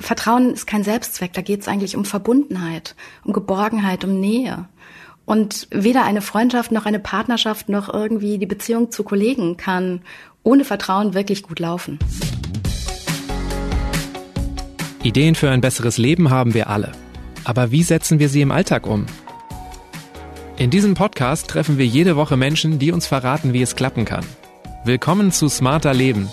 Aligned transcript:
Vertrauen 0.00 0.52
ist 0.52 0.66
kein 0.66 0.84
Selbstzweck, 0.84 1.32
da 1.32 1.42
geht 1.42 1.60
es 1.60 1.68
eigentlich 1.68 1.96
um 1.96 2.04
Verbundenheit, 2.04 2.94
um 3.24 3.32
Geborgenheit, 3.32 4.04
um 4.04 4.20
Nähe. 4.20 4.68
Und 5.24 5.68
weder 5.70 6.04
eine 6.04 6.22
Freundschaft 6.22 6.72
noch 6.72 6.86
eine 6.86 6.98
Partnerschaft 6.98 7.68
noch 7.68 7.92
irgendwie 7.92 8.38
die 8.38 8.46
Beziehung 8.46 8.90
zu 8.90 9.02
Kollegen 9.02 9.56
kann 9.56 10.00
ohne 10.42 10.64
Vertrauen 10.64 11.12
wirklich 11.12 11.42
gut 11.42 11.58
laufen. 11.58 11.98
Ideen 15.02 15.34
für 15.34 15.50
ein 15.50 15.60
besseres 15.60 15.98
Leben 15.98 16.30
haben 16.30 16.54
wir 16.54 16.70
alle. 16.70 16.92
Aber 17.44 17.70
wie 17.70 17.82
setzen 17.82 18.18
wir 18.18 18.28
sie 18.28 18.40
im 18.40 18.50
Alltag 18.50 18.86
um? 18.86 19.06
In 20.56 20.70
diesem 20.70 20.94
Podcast 20.94 21.48
treffen 21.48 21.78
wir 21.78 21.86
jede 21.86 22.16
Woche 22.16 22.36
Menschen, 22.36 22.78
die 22.78 22.90
uns 22.90 23.06
verraten, 23.06 23.52
wie 23.52 23.62
es 23.62 23.76
klappen 23.76 24.04
kann. 24.04 24.24
Willkommen 24.84 25.30
zu 25.30 25.48
Smarter 25.48 25.94
Leben, 25.94 26.30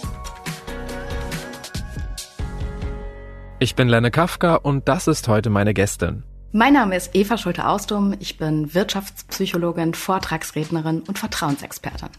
Ich 3.58 3.76
bin 3.76 3.88
Lenne 3.88 4.12
Kafka 4.12 4.56
und 4.56 4.90
das 4.90 5.08
ist 5.08 5.30
heute 5.30 5.50
meine 5.50 5.74
Gästin. 5.74 6.24
Mein 6.52 6.74
Name 6.74 6.98
ist 6.98 7.16
Eva 7.16 7.38
Schulte-Austum. 7.38 8.14
Ich 8.20 8.38
bin 8.38 8.74
Wirtschaftspsychologin, 8.74 9.94
Vortragsrednerin 9.94 11.00
und 11.08 11.18
Vertrauensexpertin. 11.18 12.10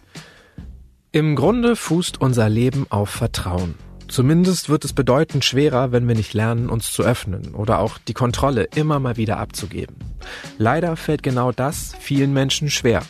Im 1.13 1.37
Grunde 1.37 1.77
fußt 1.77 2.23
unser 2.23 2.49
Leben 2.49 2.87
auf 2.89 3.11
Vertrauen. 3.11 3.75
Zumindest 4.09 4.71
wird 4.71 4.87
es 4.87 4.95
bedeutend 4.95 5.45
schwerer, 5.45 5.93
wenn 5.93 6.09
wir 6.09 6.15
nicht 6.15 6.33
lernen, 6.33 6.71
uns 6.71 6.91
zu 6.91 7.03
öffnen 7.03 7.55
oder 7.55 7.81
auch 7.81 7.99
die 7.99 8.15
Kontrolle 8.15 8.69
immer 8.75 8.99
mal 8.99 9.19
wieder 9.19 9.39
abzugeben. 9.39 9.97
Leider 10.57 10.97
fällt 10.97 11.23
genau 11.23 11.53
das 11.53 11.95
vielen 12.01 12.33
Menschen 12.33 12.71
schwer. 12.71 13.03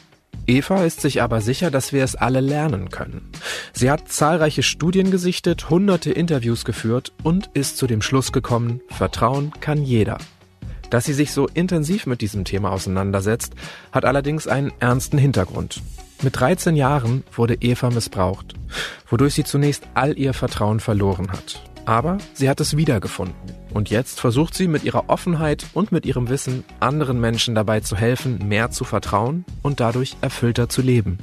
Eva 0.47 0.85
ist 0.85 1.01
sich 1.01 1.23
aber 1.23 1.41
sicher, 1.41 1.71
dass 1.71 1.93
wir 1.93 2.05
es 2.05 2.15
alle 2.15 2.41
lernen 2.41 2.91
können. 2.91 3.29
Sie 3.73 3.91
hat 3.91 4.09
zahlreiche 4.09 4.63
Studien 4.63 5.11
gesichtet, 5.11 5.71
hunderte 5.71 6.13
Interviews 6.13 6.65
geführt 6.65 7.13
und 7.23 7.51
ist 7.55 7.77
zu 7.77 7.87
dem 7.87 8.01
Schluss 8.01 8.33
gekommen, 8.33 8.81
Vertrauen 8.89 9.53
kann 9.61 9.83
jeder. 9.83 10.19
Dass 10.91 11.05
sie 11.05 11.15
sich 11.15 11.33
so 11.33 11.49
intensiv 11.49 12.07
mit 12.07 12.21
diesem 12.21 12.45
Thema 12.45 12.71
auseinandersetzt, 12.71 13.55
hat 13.91 14.05
allerdings 14.05 14.47
einen 14.47 14.73
ernsten 14.79 15.19
Hintergrund. 15.19 15.83
Mit 16.23 16.39
13 16.39 16.77
Jahren 16.77 17.25
wurde 17.35 17.59
Eva 17.61 17.91
missbraucht, 17.91 18.55
wodurch 19.09 19.35
sie 19.35 19.45
zunächst 19.45 19.83
all 19.95 20.17
ihr 20.17 20.33
Vertrauen 20.33 20.81
verloren 20.81 21.31
hat. 21.33 21.63
Aber 21.87 22.19
sie 22.35 22.51
hat 22.51 22.61
es 22.61 22.77
wiedergefunden. 22.77 23.37
Und 23.73 23.91
jetzt 23.91 24.21
versucht 24.21 24.55
sie 24.55 24.67
mit 24.67 24.83
ihrer 24.83 25.09
Offenheit 25.09 25.67
und 25.73 25.93
mit 25.93 26.05
ihrem 26.05 26.29
Wissen 26.29 26.65
anderen 26.81 27.21
Menschen 27.21 27.55
dabei 27.55 27.81
zu 27.81 27.97
helfen, 27.97 28.49
mehr 28.49 28.71
zu 28.71 28.85
vertrauen 28.85 29.45
und 29.63 29.79
dadurch 29.79 30.17
erfüllter 30.21 30.69
zu 30.69 30.83
leben. 30.83 31.19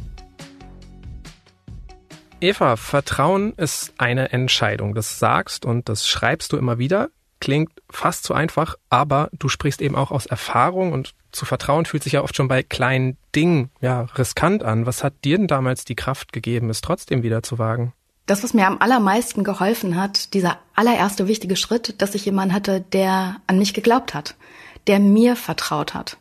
Eva, 2.40 2.78
Vertrauen 2.78 3.54
ist 3.54 3.94
eine 3.98 4.32
Entscheidung. 4.32 4.96
Das 4.96 5.20
sagst 5.20 5.66
und 5.66 5.90
das 5.90 6.08
schreibst 6.08 6.54
du 6.54 6.58
immer 6.58 6.78
wieder. 6.78 7.10
Klingt 7.40 7.72
fast 7.90 8.24
zu 8.24 8.34
einfach, 8.34 8.76
aber 8.90 9.30
du 9.34 9.50
sprichst 9.50 9.82
eben 9.82 9.96
auch 9.96 10.12
aus 10.12 10.26
Erfahrung 10.26 10.94
und 10.94 11.14
zu 11.34 11.46
vertrauen 11.46 11.86
fühlt 11.86 12.04
sich 12.04 12.14
ja 12.14 12.22
oft 12.22 12.38
schon 12.38 12.48
bei 12.48 12.64
kleinen 12.64 13.18
Dingen 13.36 13.70
ja 13.82 14.08
riskant 14.18 14.64
an. 14.64 14.86
Was 14.86 15.04
hat 15.04 15.14
dir 15.26 15.38
denn 15.38 15.48
damals 15.48 15.84
die 15.84 15.96
Kraft 15.96 16.32
gegeben, 16.32 16.70
es 16.70 16.80
trotzdem 16.80 17.24
wieder 17.24 17.44
zu 17.44 17.60
wagen? 17.60 17.92
Das, 18.26 18.44
was 18.44 18.54
mir 18.54 18.68
am 18.68 18.78
allermeisten 18.80 19.44
geholfen 19.44 19.98
hat, 19.98 20.34
dieser 20.34 20.58
allererste 20.76 21.28
wichtige 21.28 21.56
Schritt, 21.56 22.02
dass 22.02 22.16
ich 22.16 22.26
jemanden 22.26 22.54
hatte, 22.54 22.82
der 22.82 23.38
an 23.48 23.60
mich 23.60 23.74
geglaubt 23.74 24.14
hat, 24.14 24.36
der 24.88 25.00
mir 25.00 25.36
vertraut 25.36 25.94
hat 25.94 26.18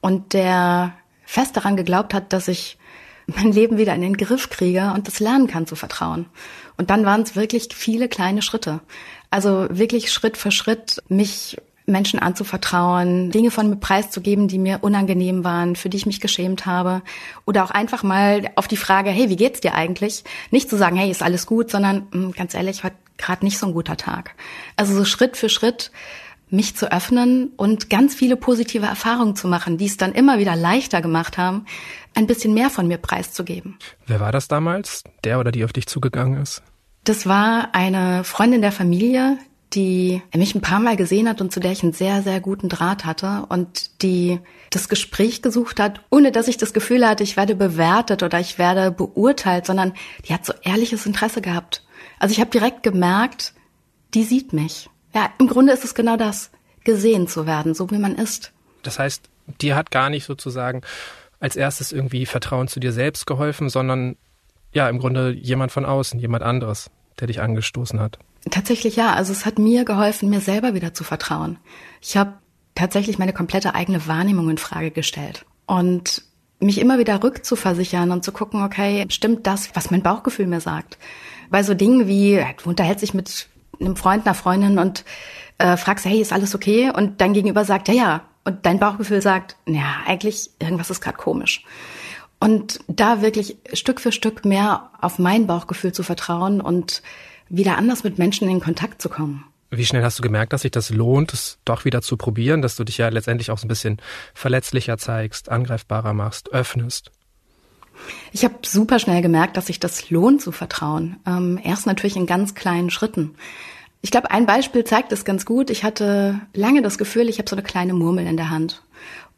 und 0.00 0.34
der 0.34 0.94
fest 1.24 1.56
daran 1.56 1.76
geglaubt 1.76 2.14
hat, 2.14 2.32
dass 2.32 2.48
ich 2.48 2.78
mein 3.26 3.52
Leben 3.52 3.78
wieder 3.78 3.94
in 3.94 4.02
den 4.02 4.16
Griff 4.16 4.50
kriege 4.50 4.92
und 4.94 5.08
das 5.08 5.18
lernen 5.18 5.46
kann 5.46 5.66
zu 5.66 5.76
vertrauen. 5.76 6.26
Und 6.76 6.90
dann 6.90 7.04
waren 7.04 7.22
es 7.22 7.36
wirklich 7.36 7.68
viele 7.74 8.08
kleine 8.08 8.42
Schritte. 8.42 8.80
Also 9.30 9.66
wirklich 9.70 10.12
Schritt 10.12 10.36
für 10.36 10.52
Schritt 10.52 11.02
mich 11.08 11.56
Menschen 11.86 12.18
anzuvertrauen, 12.18 13.30
Dinge 13.30 13.50
von 13.50 13.70
mir 13.70 13.76
preiszugeben, 13.76 14.48
die 14.48 14.58
mir 14.58 14.80
unangenehm 14.82 15.44
waren, 15.44 15.76
für 15.76 15.88
die 15.88 15.96
ich 15.96 16.06
mich 16.06 16.20
geschämt 16.20 16.66
habe. 16.66 17.02
Oder 17.44 17.64
auch 17.64 17.70
einfach 17.70 18.02
mal 18.02 18.50
auf 18.56 18.68
die 18.68 18.76
Frage, 18.76 19.10
hey, 19.10 19.30
wie 19.30 19.36
geht's 19.36 19.60
dir 19.60 19.74
eigentlich? 19.74 20.24
Nicht 20.50 20.68
zu 20.68 20.76
sagen, 20.76 20.96
hey, 20.96 21.10
ist 21.10 21.22
alles 21.22 21.46
gut, 21.46 21.70
sondern 21.70 22.06
hm, 22.12 22.32
ganz 22.32 22.54
ehrlich, 22.54 22.84
heute 22.84 22.96
gerade 23.18 23.44
nicht 23.44 23.58
so 23.58 23.66
ein 23.66 23.72
guter 23.72 23.96
Tag. 23.96 24.34
Also 24.76 24.94
so 24.94 25.04
Schritt 25.04 25.36
für 25.36 25.48
Schritt 25.48 25.90
mich 26.48 26.76
zu 26.76 26.92
öffnen 26.92 27.50
und 27.56 27.90
ganz 27.90 28.14
viele 28.14 28.36
positive 28.36 28.86
Erfahrungen 28.86 29.34
zu 29.34 29.48
machen, 29.48 29.78
die 29.78 29.86
es 29.86 29.96
dann 29.96 30.12
immer 30.12 30.38
wieder 30.38 30.54
leichter 30.54 31.02
gemacht 31.02 31.38
haben, 31.38 31.66
ein 32.14 32.26
bisschen 32.26 32.54
mehr 32.54 32.70
von 32.70 32.86
mir 32.86 32.98
preiszugeben. 32.98 33.78
Wer 34.06 34.20
war 34.20 34.32
das 34.32 34.46
damals? 34.48 35.02
Der 35.24 35.40
oder 35.40 35.50
die 35.50 35.64
auf 35.64 35.72
dich 35.72 35.86
zugegangen 35.86 36.40
ist? 36.40 36.62
Das 37.04 37.26
war 37.26 37.74
eine 37.74 38.24
Freundin 38.24 38.62
der 38.62 38.72
Familie, 38.72 39.38
die 39.74 40.22
mich 40.34 40.54
ein 40.54 40.60
paar 40.60 40.80
Mal 40.80 40.96
gesehen 40.96 41.28
hat 41.28 41.40
und 41.40 41.52
zu 41.52 41.60
der 41.60 41.72
ich 41.72 41.82
einen 41.82 41.92
sehr, 41.92 42.22
sehr 42.22 42.40
guten 42.40 42.68
Draht 42.68 43.04
hatte 43.04 43.46
und 43.48 44.02
die 44.02 44.40
das 44.70 44.88
Gespräch 44.88 45.42
gesucht 45.42 45.80
hat, 45.80 46.00
ohne 46.10 46.32
dass 46.32 46.48
ich 46.48 46.56
das 46.56 46.72
Gefühl 46.72 47.06
hatte, 47.06 47.22
ich 47.22 47.36
werde 47.36 47.54
bewertet 47.54 48.22
oder 48.22 48.38
ich 48.40 48.58
werde 48.58 48.90
beurteilt, 48.90 49.66
sondern 49.66 49.92
die 50.26 50.34
hat 50.34 50.44
so 50.44 50.52
ehrliches 50.62 51.06
Interesse 51.06 51.40
gehabt. 51.40 51.84
Also 52.18 52.32
ich 52.32 52.40
habe 52.40 52.50
direkt 52.50 52.82
gemerkt, 52.82 53.54
die 54.14 54.24
sieht 54.24 54.52
mich. 54.52 54.88
Ja, 55.14 55.30
im 55.38 55.48
Grunde 55.48 55.72
ist 55.72 55.84
es 55.84 55.94
genau 55.94 56.16
das, 56.16 56.50
gesehen 56.84 57.28
zu 57.28 57.46
werden, 57.46 57.74
so 57.74 57.90
wie 57.90 57.98
man 57.98 58.14
ist. 58.14 58.52
Das 58.82 58.98
heißt, 58.98 59.28
dir 59.60 59.74
hat 59.74 59.90
gar 59.90 60.10
nicht 60.10 60.24
sozusagen 60.24 60.82
als 61.40 61.56
erstes 61.56 61.92
irgendwie 61.92 62.26
Vertrauen 62.26 62.68
zu 62.68 62.80
dir 62.80 62.92
selbst 62.92 63.26
geholfen, 63.26 63.68
sondern 63.68 64.16
ja, 64.72 64.88
im 64.88 64.98
Grunde 64.98 65.30
jemand 65.30 65.72
von 65.72 65.84
außen, 65.84 66.20
jemand 66.20 66.42
anderes, 66.42 66.90
der 67.18 67.26
dich 67.26 67.40
angestoßen 67.40 68.00
hat. 68.00 68.18
Tatsächlich 68.50 68.96
ja. 68.96 69.12
Also 69.14 69.32
es 69.32 69.44
hat 69.46 69.58
mir 69.58 69.84
geholfen, 69.84 70.30
mir 70.30 70.40
selber 70.40 70.74
wieder 70.74 70.94
zu 70.94 71.04
vertrauen. 71.04 71.58
Ich 72.00 72.16
habe 72.16 72.34
tatsächlich 72.74 73.18
meine 73.18 73.32
komplette 73.32 73.74
eigene 73.74 74.06
Wahrnehmung 74.06 74.50
in 74.50 74.58
Frage 74.58 74.90
gestellt 74.90 75.44
und 75.66 76.22
mich 76.60 76.78
immer 76.78 76.98
wieder 76.98 77.22
rückzuversichern 77.22 78.10
und 78.12 78.24
zu 78.24 78.32
gucken, 78.32 78.62
okay, 78.62 79.06
stimmt 79.10 79.46
das, 79.46 79.70
was 79.74 79.90
mein 79.90 80.02
Bauchgefühl 80.02 80.46
mir 80.46 80.60
sagt? 80.60 80.98
Bei 81.50 81.62
so 81.62 81.74
Dingen 81.74 82.06
wie, 82.06 82.42
du 82.62 82.68
unterhältst 82.68 83.02
dich 83.02 83.14
mit 83.14 83.48
einem 83.80 83.96
Freund, 83.96 84.26
einer 84.26 84.34
Freundin 84.34 84.78
und 84.78 85.04
äh, 85.58 85.76
fragst, 85.76 86.04
hey, 86.04 86.20
ist 86.20 86.32
alles 86.32 86.54
okay? 86.54 86.90
Und 86.94 87.20
dein 87.20 87.32
Gegenüber 87.32 87.64
sagt, 87.64 87.88
ja, 87.88 87.94
ja. 87.94 88.22
Und 88.44 88.64
dein 88.64 88.78
Bauchgefühl 88.78 89.20
sagt, 89.20 89.56
ja, 89.66 89.96
eigentlich, 90.06 90.50
irgendwas 90.60 90.90
ist 90.90 91.00
gerade 91.00 91.16
komisch. 91.16 91.64
Und 92.38 92.80
da 92.86 93.22
wirklich 93.22 93.56
Stück 93.72 94.00
für 94.00 94.12
Stück 94.12 94.44
mehr 94.44 94.90
auf 95.00 95.18
mein 95.18 95.46
Bauchgefühl 95.46 95.92
zu 95.92 96.02
vertrauen 96.02 96.60
und 96.60 97.02
wieder 97.48 97.78
anders 97.78 98.04
mit 98.04 98.18
Menschen 98.18 98.48
in 98.48 98.60
Kontakt 98.60 99.00
zu 99.00 99.08
kommen. 99.08 99.44
Wie 99.70 99.84
schnell 99.84 100.04
hast 100.04 100.18
du 100.18 100.22
gemerkt, 100.22 100.52
dass 100.52 100.62
sich 100.62 100.70
das 100.70 100.90
lohnt, 100.90 101.32
es 101.32 101.58
doch 101.64 101.84
wieder 101.84 102.00
zu 102.00 102.16
probieren, 102.16 102.62
dass 102.62 102.76
du 102.76 102.84
dich 102.84 102.98
ja 102.98 103.08
letztendlich 103.08 103.50
auch 103.50 103.58
so 103.58 103.66
ein 103.66 103.68
bisschen 103.68 104.00
verletzlicher 104.32 104.96
zeigst, 104.96 105.48
angreifbarer 105.48 106.12
machst, 106.12 106.52
öffnest? 106.52 107.10
Ich 108.32 108.44
habe 108.44 108.54
super 108.64 108.98
schnell 108.98 109.22
gemerkt, 109.22 109.56
dass 109.56 109.66
sich 109.66 109.80
das 109.80 110.10
lohnt 110.10 110.40
zu 110.40 110.52
vertrauen. 110.52 111.16
Ähm, 111.26 111.58
erst 111.62 111.86
natürlich 111.86 112.16
in 112.16 112.26
ganz 112.26 112.54
kleinen 112.54 112.90
Schritten. 112.90 113.34
Ich 114.02 114.10
glaube, 114.10 114.30
ein 114.30 114.46
Beispiel 114.46 114.84
zeigt 114.84 115.10
es 115.12 115.24
ganz 115.24 115.44
gut. 115.46 115.70
Ich 115.70 115.82
hatte 115.82 116.40
lange 116.52 116.82
das 116.82 116.98
Gefühl, 116.98 117.28
ich 117.28 117.38
habe 117.38 117.48
so 117.48 117.56
eine 117.56 117.62
kleine 117.62 117.94
Murmel 117.94 118.26
in 118.26 118.36
der 118.36 118.50
Hand. 118.50 118.82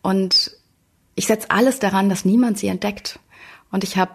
Und 0.03 0.53
ich 1.15 1.27
setze 1.27 1.51
alles 1.51 1.79
daran, 1.79 2.09
dass 2.09 2.25
niemand 2.25 2.59
sie 2.59 2.69
entdeckt. 2.69 3.19
Und 3.71 3.85
ich 3.85 3.97
habe 3.97 4.13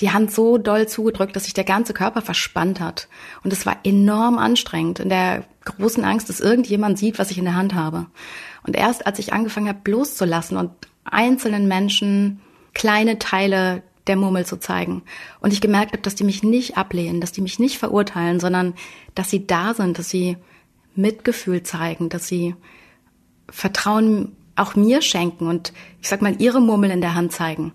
die 0.00 0.10
Hand 0.10 0.32
so 0.32 0.58
doll 0.58 0.88
zugedrückt, 0.88 1.36
dass 1.36 1.44
sich 1.44 1.54
der 1.54 1.64
ganze 1.64 1.94
Körper 1.94 2.20
verspannt 2.20 2.80
hat. 2.80 3.08
Und 3.44 3.52
es 3.52 3.64
war 3.64 3.78
enorm 3.84 4.38
anstrengend, 4.38 4.98
in 4.98 5.08
der 5.08 5.44
großen 5.64 6.04
Angst, 6.04 6.28
dass 6.28 6.40
irgendjemand 6.40 6.98
sieht, 6.98 7.18
was 7.18 7.30
ich 7.30 7.38
in 7.38 7.44
der 7.44 7.56
Hand 7.56 7.74
habe. 7.74 8.06
Und 8.66 8.76
erst 8.76 9.06
als 9.06 9.18
ich 9.18 9.32
angefangen 9.32 9.68
habe, 9.68 9.90
loszulassen 9.90 10.56
und 10.56 10.70
einzelnen 11.04 11.68
Menschen 11.68 12.40
kleine 12.72 13.18
Teile 13.18 13.82
der 14.06 14.16
Murmel 14.16 14.44
zu 14.44 14.58
zeigen 14.58 15.02
und 15.40 15.52
ich 15.52 15.60
gemerkt 15.60 15.92
habe, 15.92 16.02
dass 16.02 16.14
die 16.14 16.24
mich 16.24 16.42
nicht 16.42 16.76
ablehnen, 16.76 17.20
dass 17.20 17.32
die 17.32 17.40
mich 17.40 17.58
nicht 17.58 17.78
verurteilen, 17.78 18.38
sondern 18.38 18.74
dass 19.14 19.30
sie 19.30 19.46
da 19.46 19.72
sind, 19.72 19.98
dass 19.98 20.10
sie 20.10 20.36
Mitgefühl 20.94 21.62
zeigen, 21.62 22.10
dass 22.10 22.28
sie 22.28 22.54
Vertrauen 23.48 24.36
auch 24.56 24.74
mir 24.74 25.00
schenken 25.00 25.48
und 25.48 25.72
ich 26.02 26.08
sag 26.08 26.20
mal 26.20 26.40
ihre 26.40 26.60
Murmel 26.60 26.90
in 26.90 27.00
der 27.00 27.14
Hand 27.14 27.32
zeigen 27.32 27.72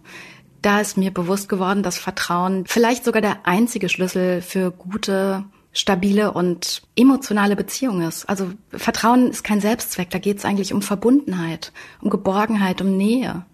da 0.62 0.82
ist 0.82 0.98
mir 0.98 1.12
bewusst 1.12 1.50
geworden, 1.50 1.84
dass 1.84 1.98
Vertrauen 1.98 2.66
vielleicht 2.66 3.06
sogar 3.06 3.22
der 3.22 3.46
einzige 3.46 3.90
Schlüssel 3.90 4.42
für 4.42 4.72
gute, 4.72 5.44
stabile 5.72 6.32
und 6.32 6.82
emotionale 6.96 7.56
Beziehungen 7.56 8.08
ist. 8.08 8.28
Also 8.28 8.52
Vertrauen 8.72 9.30
ist 9.30 9.44
kein 9.44 9.62
Selbstzweck, 9.62 10.10
da 10.10 10.20
geht 10.20 10.38
es 10.38 10.46
eigentlich 10.46 10.74
um 10.74 10.82
Verbundenheit, 10.82 11.72
um 12.02 12.10
Geborgenheit, 12.10 12.82
um 12.82 12.98
Nähe. 12.98 13.46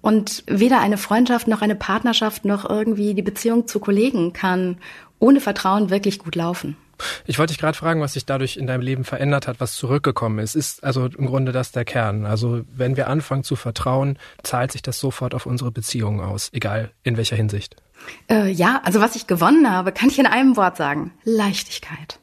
Und 0.00 0.44
weder 0.46 0.80
eine 0.80 0.96
Freundschaft 0.96 1.48
noch 1.48 1.60
eine 1.60 1.74
Partnerschaft 1.74 2.44
noch 2.44 2.68
irgendwie 2.68 3.14
die 3.14 3.22
Beziehung 3.22 3.66
zu 3.66 3.80
Kollegen 3.80 4.32
kann 4.32 4.78
ohne 5.18 5.40
Vertrauen 5.40 5.90
wirklich 5.90 6.20
gut 6.20 6.36
laufen. 6.36 6.76
Ich 7.26 7.38
wollte 7.38 7.52
dich 7.52 7.60
gerade 7.60 7.76
fragen, 7.76 8.00
was 8.00 8.14
sich 8.14 8.26
dadurch 8.26 8.56
in 8.56 8.66
deinem 8.66 8.80
Leben 8.82 9.04
verändert 9.04 9.46
hat, 9.46 9.60
was 9.60 9.74
zurückgekommen 9.74 10.38
ist. 10.38 10.54
Ist 10.54 10.84
also 10.84 11.06
im 11.06 11.26
Grunde 11.26 11.52
das 11.52 11.72
der 11.72 11.84
Kern. 11.84 12.26
Also 12.26 12.62
wenn 12.74 12.96
wir 12.96 13.08
anfangen 13.08 13.44
zu 13.44 13.56
vertrauen, 13.56 14.18
zahlt 14.42 14.72
sich 14.72 14.82
das 14.82 14.98
sofort 15.00 15.34
auf 15.34 15.46
unsere 15.46 15.70
Beziehungen 15.70 16.20
aus, 16.20 16.50
egal 16.52 16.90
in 17.02 17.16
welcher 17.16 17.36
Hinsicht. 17.36 17.76
Äh, 18.30 18.50
ja, 18.50 18.80
also 18.84 19.00
was 19.00 19.16
ich 19.16 19.26
gewonnen 19.26 19.70
habe, 19.70 19.92
kann 19.92 20.08
ich 20.08 20.18
in 20.18 20.26
einem 20.26 20.56
Wort 20.56 20.76
sagen. 20.76 21.12
Leichtigkeit. 21.24 22.20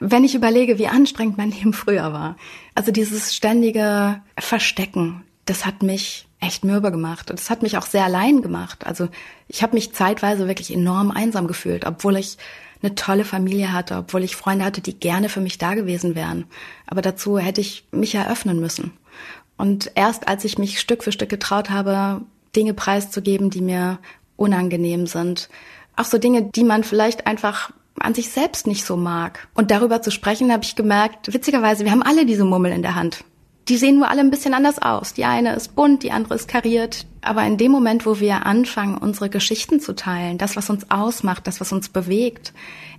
wenn 0.00 0.24
ich 0.24 0.34
überlege, 0.34 0.78
wie 0.78 0.86
anstrengend 0.88 1.38
mein 1.38 1.50
Leben 1.50 1.72
früher 1.72 2.12
war. 2.12 2.36
Also 2.74 2.92
dieses 2.92 3.34
ständige 3.34 4.22
Verstecken, 4.38 5.24
das 5.48 5.64
hat 5.64 5.82
mich 5.82 6.26
echt 6.40 6.64
mürbe 6.64 6.90
gemacht. 6.90 7.30
Und 7.30 7.38
das 7.38 7.50
hat 7.50 7.62
mich 7.62 7.76
auch 7.78 7.86
sehr 7.86 8.04
allein 8.04 8.42
gemacht. 8.42 8.86
Also 8.86 9.08
ich 9.48 9.62
habe 9.62 9.74
mich 9.74 9.92
zeitweise 9.92 10.46
wirklich 10.46 10.72
enorm 10.72 11.10
einsam 11.10 11.46
gefühlt, 11.46 11.86
obwohl 11.86 12.16
ich 12.16 12.38
eine 12.82 12.94
tolle 12.94 13.24
Familie 13.24 13.72
hatte, 13.72 13.96
obwohl 13.96 14.22
ich 14.22 14.36
Freunde 14.36 14.64
hatte, 14.64 14.80
die 14.80 14.98
gerne 14.98 15.28
für 15.28 15.40
mich 15.40 15.58
da 15.58 15.74
gewesen 15.74 16.14
wären. 16.14 16.44
Aber 16.86 17.02
dazu 17.02 17.38
hätte 17.38 17.60
ich 17.60 17.84
mich 17.90 18.14
eröffnen 18.14 18.60
müssen. 18.60 18.92
Und 19.56 19.90
erst 19.96 20.28
als 20.28 20.44
ich 20.44 20.58
mich 20.58 20.78
Stück 20.78 21.02
für 21.02 21.10
Stück 21.10 21.28
getraut 21.28 21.70
habe, 21.70 22.20
Dinge 22.54 22.74
preiszugeben, 22.74 23.50
die 23.50 23.60
mir 23.60 23.98
unangenehm 24.36 25.06
sind, 25.08 25.48
auch 25.96 26.04
so 26.04 26.18
Dinge, 26.18 26.42
die 26.44 26.62
man 26.62 26.84
vielleicht 26.84 27.26
einfach 27.26 27.72
an 27.98 28.14
sich 28.14 28.30
selbst 28.30 28.68
nicht 28.68 28.84
so 28.84 28.96
mag. 28.96 29.48
Und 29.54 29.72
darüber 29.72 30.00
zu 30.02 30.12
sprechen, 30.12 30.52
habe 30.52 30.62
ich 30.62 30.76
gemerkt, 30.76 31.32
witzigerweise, 31.32 31.84
wir 31.84 31.90
haben 31.90 32.04
alle 32.04 32.26
diese 32.26 32.44
Mummel 32.44 32.70
in 32.70 32.82
der 32.82 32.94
Hand. 32.94 33.24
Die 33.68 33.76
sehen 33.76 33.96
nur 33.96 34.08
alle 34.08 34.20
ein 34.20 34.30
bisschen 34.30 34.54
anders 34.54 34.78
aus. 34.78 35.12
Die 35.12 35.24
eine 35.24 35.54
ist 35.54 35.74
bunt, 35.74 36.02
die 36.02 36.10
andere 36.10 36.34
ist 36.34 36.48
kariert. 36.48 37.06
Aber 37.20 37.44
in 37.44 37.58
dem 37.58 37.70
Moment, 37.70 38.06
wo 38.06 38.18
wir 38.18 38.46
anfangen, 38.46 38.96
unsere 38.96 39.28
Geschichten 39.28 39.78
zu 39.80 39.94
teilen, 39.94 40.38
das, 40.38 40.56
was 40.56 40.70
uns 40.70 40.90
ausmacht, 40.90 41.46
das, 41.46 41.60
was 41.60 41.72
uns 41.72 41.90
bewegt, 41.90 42.54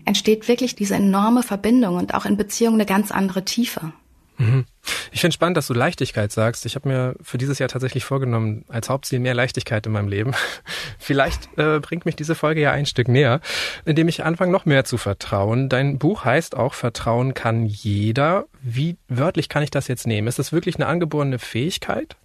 entsteht 0.06 0.48
wirklich 0.48 0.76
diese 0.76 0.96
enorme 0.96 1.42
Verbindung 1.42 1.96
und 1.96 2.14
auch 2.14 2.26
in 2.26 2.38
Beziehungen 2.38 2.76
eine 2.76 2.86
ganz 2.86 3.12
andere 3.12 3.46
Tiefe. 3.46 3.94
Mhm. 4.40 4.66
Ich 5.12 5.20
finde 5.22 5.34
spannend, 5.34 5.58
dass 5.58 5.68
du 5.68 5.74
Leichtigkeit 5.74 6.32
sagst. 6.32 6.66
Ich 6.66 6.76
habe 6.76 6.88
mir 6.88 7.16
für 7.22 7.38
dieses 7.38 7.60
Jahr 7.60 7.68
tatsächlich 7.68 8.06
vorgenommen, 8.06 8.64
als 8.70 8.90
Hauptziel 8.90 9.20
mehr 9.20 9.36
Leichtigkeit 9.36 9.86
in 9.86 9.92
meinem 9.92 10.08
Leben. 10.08 10.34
Vielleicht 10.98 11.50
äh, 11.58 11.80
bringt 11.80 12.06
mich 12.06 12.16
diese 12.16 12.36
Folge 12.36 12.62
ja 12.62 12.72
ein 12.72 12.86
Stück 12.86 13.10
näher, 13.10 13.42
indem 13.86 14.08
ich 14.08 14.24
anfange, 14.24 14.52
noch 14.52 14.66
mehr 14.66 14.86
zu 14.86 14.98
vertrauen. 14.98 15.68
Dein 15.68 16.00
Buch 16.00 16.24
heißt 16.24 16.56
auch 16.56 16.74
Vertrauen 16.74 17.34
kann 17.34 17.66
jeder. 17.66 18.46
Wie 18.62 18.98
wörtlich 19.10 19.50
kann 19.50 19.62
ich 19.62 19.72
das 19.72 19.88
jetzt 19.90 20.08
nehmen? 20.08 20.28
Ist 20.28 20.40
das 20.40 20.54
wirklich 20.54 20.76
eine 20.76 20.88
angeborene 20.88 21.38
Fähigkeit? 21.38 22.16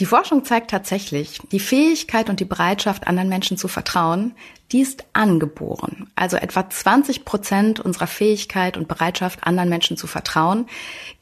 Die 0.00 0.06
Forschung 0.06 0.44
zeigt 0.44 0.72
tatsächlich, 0.72 1.38
die 1.52 1.60
Fähigkeit 1.60 2.28
und 2.28 2.40
die 2.40 2.44
Bereitschaft, 2.44 3.06
anderen 3.06 3.28
Menschen 3.28 3.56
zu 3.56 3.68
vertrauen, 3.68 4.34
die 4.72 4.80
ist 4.80 5.04
angeboren. 5.12 6.10
Also 6.16 6.36
etwa 6.36 6.68
20 6.68 7.24
Prozent 7.24 7.78
unserer 7.78 8.08
Fähigkeit 8.08 8.76
und 8.76 8.88
Bereitschaft, 8.88 9.46
anderen 9.46 9.68
Menschen 9.68 9.96
zu 9.96 10.08
vertrauen, 10.08 10.66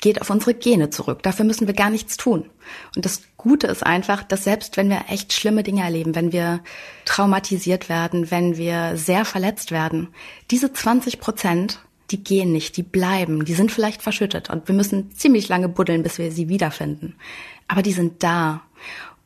geht 0.00 0.22
auf 0.22 0.30
unsere 0.30 0.54
Gene 0.54 0.88
zurück. 0.88 1.22
Dafür 1.22 1.44
müssen 1.44 1.66
wir 1.66 1.74
gar 1.74 1.90
nichts 1.90 2.16
tun. 2.16 2.48
Und 2.96 3.04
das 3.04 3.20
Gute 3.36 3.66
ist 3.66 3.84
einfach, 3.84 4.22
dass 4.22 4.44
selbst 4.44 4.78
wenn 4.78 4.88
wir 4.88 5.04
echt 5.10 5.34
schlimme 5.34 5.64
Dinge 5.64 5.82
erleben, 5.82 6.14
wenn 6.14 6.32
wir 6.32 6.60
traumatisiert 7.04 7.90
werden, 7.90 8.30
wenn 8.30 8.56
wir 8.56 8.96
sehr 8.96 9.26
verletzt 9.26 9.70
werden, 9.70 10.08
diese 10.50 10.72
20 10.72 11.20
Prozent 11.20 11.80
die 12.10 12.22
gehen 12.22 12.52
nicht, 12.52 12.76
die 12.76 12.82
bleiben, 12.82 13.46
die 13.46 13.54
sind 13.54 13.72
vielleicht 13.72 14.02
verschüttet 14.02 14.50
und 14.50 14.68
wir 14.68 14.74
müssen 14.74 15.12
ziemlich 15.12 15.48
lange 15.48 15.70
buddeln, 15.70 16.02
bis 16.02 16.18
wir 16.18 16.30
sie 16.30 16.50
wiederfinden 16.50 17.16
aber 17.72 17.80
die 17.80 17.92
sind 17.92 18.22
da. 18.22 18.60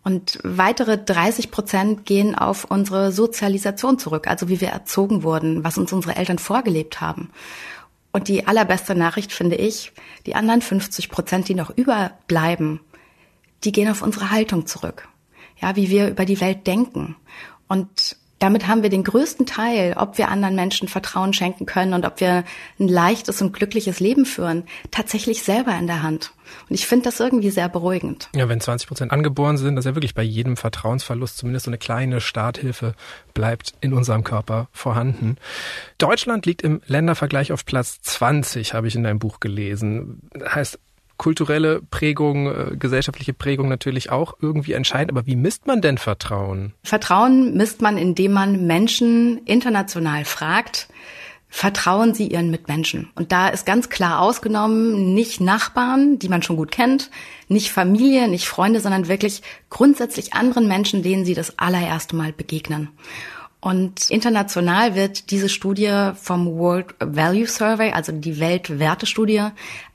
Und 0.04 0.38
weitere 0.44 0.96
30 0.98 1.50
Prozent 1.50 2.06
gehen 2.06 2.36
auf 2.36 2.64
unsere 2.64 3.10
Sozialisation 3.10 3.98
zurück, 3.98 4.28
also 4.28 4.48
wie 4.48 4.60
wir 4.60 4.68
erzogen 4.68 5.24
wurden, 5.24 5.64
was 5.64 5.78
uns 5.78 5.92
unsere 5.92 6.14
Eltern 6.14 6.38
vorgelebt 6.38 7.00
haben. 7.00 7.30
Und 8.12 8.28
die 8.28 8.46
allerbeste 8.46 8.94
Nachricht 8.94 9.32
finde 9.32 9.56
ich, 9.56 9.92
die 10.26 10.36
anderen 10.36 10.62
50 10.62 11.08
Prozent, 11.10 11.48
die 11.48 11.56
noch 11.56 11.76
überbleiben, 11.76 12.78
die 13.64 13.72
gehen 13.72 13.90
auf 13.90 14.00
unsere 14.00 14.30
Haltung 14.30 14.66
zurück. 14.66 15.08
Ja, 15.60 15.74
wie 15.74 15.90
wir 15.90 16.08
über 16.08 16.24
die 16.24 16.40
Welt 16.40 16.68
denken. 16.68 17.16
Und 17.66 18.16
damit 18.38 18.68
haben 18.68 18.82
wir 18.82 18.90
den 18.90 19.04
größten 19.04 19.46
Teil, 19.46 19.94
ob 19.96 20.18
wir 20.18 20.28
anderen 20.28 20.54
Menschen 20.54 20.88
Vertrauen 20.88 21.32
schenken 21.32 21.64
können 21.64 21.94
und 21.94 22.04
ob 22.04 22.20
wir 22.20 22.44
ein 22.78 22.88
leichtes 22.88 23.40
und 23.40 23.52
glückliches 23.52 24.00
Leben 24.00 24.26
führen, 24.26 24.64
tatsächlich 24.90 25.42
selber 25.42 25.76
in 25.76 25.86
der 25.86 26.02
Hand. 26.02 26.32
Und 26.68 26.74
ich 26.74 26.86
finde 26.86 27.04
das 27.04 27.18
irgendwie 27.18 27.50
sehr 27.50 27.68
beruhigend. 27.68 28.28
Ja, 28.34 28.48
wenn 28.48 28.60
20 28.60 28.86
Prozent 28.86 29.12
angeboren 29.12 29.56
sind, 29.56 29.76
dass 29.76 29.84
ja 29.84 29.96
wirklich 29.96 30.14
bei 30.14 30.22
jedem 30.22 30.56
Vertrauensverlust 30.56 31.38
zumindest 31.38 31.64
so 31.64 31.70
eine 31.70 31.78
kleine 31.78 32.20
Starthilfe 32.20 32.94
bleibt 33.34 33.74
in 33.80 33.92
unserem 33.92 34.22
Körper 34.22 34.68
vorhanden. 34.70 35.36
Deutschland 35.98 36.46
liegt 36.46 36.62
im 36.62 36.82
Ländervergleich 36.86 37.52
auf 37.52 37.64
Platz 37.64 38.00
20, 38.02 38.74
habe 38.74 38.86
ich 38.86 38.94
in 38.94 39.02
deinem 39.02 39.18
Buch 39.18 39.40
gelesen. 39.40 40.28
Heißt, 40.46 40.78
kulturelle 41.16 41.82
Prägung, 41.82 42.46
äh, 42.46 42.76
gesellschaftliche 42.76 43.32
Prägung 43.32 43.68
natürlich 43.68 44.10
auch 44.10 44.34
irgendwie 44.40 44.72
entscheidend. 44.72 45.10
Aber 45.10 45.26
wie 45.26 45.36
misst 45.36 45.66
man 45.66 45.80
denn 45.80 45.98
Vertrauen? 45.98 46.74
Vertrauen 46.82 47.56
misst 47.56 47.82
man, 47.82 47.96
indem 47.98 48.32
man 48.32 48.66
Menschen 48.66 49.38
international 49.44 50.24
fragt, 50.24 50.88
vertrauen 51.48 52.12
sie 52.12 52.26
ihren 52.26 52.50
Mitmenschen. 52.50 53.08
Und 53.14 53.32
da 53.32 53.48
ist 53.48 53.64
ganz 53.64 53.88
klar 53.88 54.20
ausgenommen, 54.20 55.14
nicht 55.14 55.40
Nachbarn, 55.40 56.18
die 56.18 56.28
man 56.28 56.42
schon 56.42 56.56
gut 56.56 56.70
kennt, 56.70 57.10
nicht 57.48 57.70
Familie, 57.70 58.28
nicht 58.28 58.46
Freunde, 58.46 58.80
sondern 58.80 59.08
wirklich 59.08 59.42
grundsätzlich 59.70 60.34
anderen 60.34 60.68
Menschen, 60.68 61.02
denen 61.02 61.24
sie 61.24 61.34
das 61.34 61.58
allererste 61.58 62.16
Mal 62.16 62.32
begegnen. 62.32 62.90
Und 63.60 64.10
international 64.10 64.94
wird 64.94 65.30
diese 65.30 65.48
Studie 65.48 66.12
vom 66.14 66.58
World 66.58 66.94
Value 67.00 67.46
Survey, 67.46 67.90
also 67.90 68.12
die 68.12 68.38
Weltwertestudie, 68.38 69.42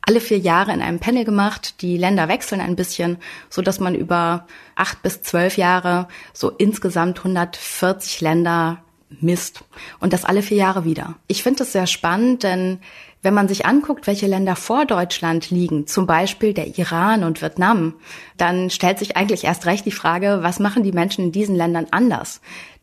alle 0.02 0.20
vier 0.20 0.40
Jahre 0.40 0.74
in 0.74 0.82
einem 0.82 1.00
Panel 1.00 1.24
gemacht. 1.24 1.82
Die 1.82 1.98
Länder 1.98 2.28
wechseln 2.28 2.60
ein 2.60 2.76
bisschen, 2.76 3.18
so 3.50 3.62
dass 3.62 3.80
man 3.80 3.96
über 3.96 4.48
acht 4.76 5.02
bis 5.04 5.22
zwölf 5.22 5.58
Jahre 5.58 6.08
so 6.34 6.50
insgesamt 6.50 7.20
140 7.20 8.22
Länder 8.22 8.84
misst. 9.20 9.64
Und 10.00 10.14
das 10.14 10.26
alle 10.26 10.42
vier 10.42 10.58
Jahre 10.58 10.86
wieder. 10.86 11.16
Ich 11.28 11.44
finde 11.44 11.60
das 11.60 11.72
sehr 11.72 11.88
spannend, 11.88 12.44
denn 12.44 12.80
wenn 13.22 13.34
man 13.34 13.48
sich 13.48 13.66
anguckt, 13.66 14.08
welche 14.08 14.26
Länder 14.26 14.56
vor 14.56 14.86
Deutschland 14.86 15.52
liegen, 15.52 15.86
zum 15.86 16.08
Beispiel 16.08 16.54
der 16.54 16.78
Iran 16.78 17.24
und 17.24 17.42
Vietnam, 17.42 17.94
dann 18.38 18.70
stellt 18.70 18.98
sich 18.98 19.16
eigentlich 19.16 19.44
erst 19.44 19.66
recht 19.66 19.86
die 19.86 19.92
Frage, 19.92 20.40
was 20.42 20.60
machen 20.60 20.84
die 20.84 20.92
Menschen 20.92 21.26
in 21.26 21.32
diesen 21.32 21.56
Ländern 21.56 21.88
anders? 21.92 22.42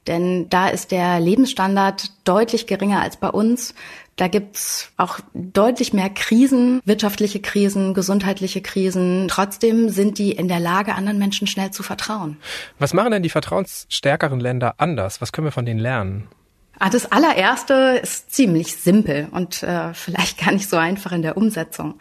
Denn 0.09 0.49
da 0.49 0.69
ist 0.69 0.91
der 0.91 1.21
Lebensstandard 1.21 2.11
deutlich 2.25 2.67
geringer 2.67 3.01
als 3.01 3.19
bei 3.19 3.29
uns. 3.29 3.75
Da 4.17 4.27
gibt's 4.27 4.91
auch 4.97 5.21
deutlich 5.33 5.93
mehr 5.93 6.11
Krisen, 6.11 6.81
wirtschaftliche 6.85 7.41
Krisen, 7.41 7.95
gesundheitliche 7.95 8.61
Krisen. 8.61 9.29
Trotzdem 9.29 9.91
sind 9.91 10.19
die 10.19 10.33
in 10.33 10.49
der 10.49 10.59
Lage, 10.59 10.97
anderen 10.97 11.19
Menschen 11.19 11.47
schnell 11.47 11.71
zu 11.71 11.85
vertrauen. 11.85 12.37
Was 12.81 12.95
machen 12.95 13.13
denn 13.13 13.23
die 13.23 13.29
vertrauensstärkeren 13.29 14.41
Länder 14.41 14.75
anders? 14.79 15.21
Was 15.21 15.31
können 15.31 15.47
wir 15.47 15.53
von 15.53 15.67
denen 15.67 15.79
lernen? 15.79 16.27
Ah, 16.81 16.91
das 16.91 17.11
allererste 17.13 18.01
ist 18.03 18.33
ziemlich 18.33 18.77
simpel 18.77 19.29
und 19.31 19.63
äh, 19.63 19.95
vielleicht 19.95 20.39
gar 20.39 20.53
nicht 20.53 20.69
so 20.69 20.77
einfach 20.77 21.13
in 21.13 21.23
der 21.23 21.37
Umsetzung. 21.37 22.01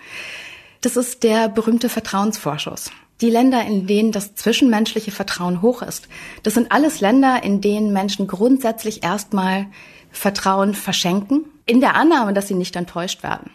Das 0.81 0.97
ist 0.97 1.23
der 1.23 1.49
berühmte 1.49 1.89
Vertrauensvorschuss. 1.89 2.91
Die 3.21 3.29
Länder, 3.29 3.65
in 3.65 3.87
denen 3.87 4.11
das 4.11 4.35
zwischenmenschliche 4.35 5.11
Vertrauen 5.11 5.61
hoch 5.61 5.81
ist, 5.81 6.07
das 6.43 6.53
sind 6.53 6.71
alles 6.71 7.01
Länder, 7.01 7.41
in 7.43 7.61
denen 7.61 7.91
Menschen 7.91 8.27
grundsätzlich 8.27 9.03
erstmal 9.03 9.67
Vertrauen 10.11 10.73
verschenken, 10.75 11.45
in 11.65 11.79
der 11.81 11.95
Annahme, 11.95 12.33
dass 12.33 12.47
sie 12.47 12.53
nicht 12.53 12.75
enttäuscht 12.75 13.23
werden. 13.23 13.51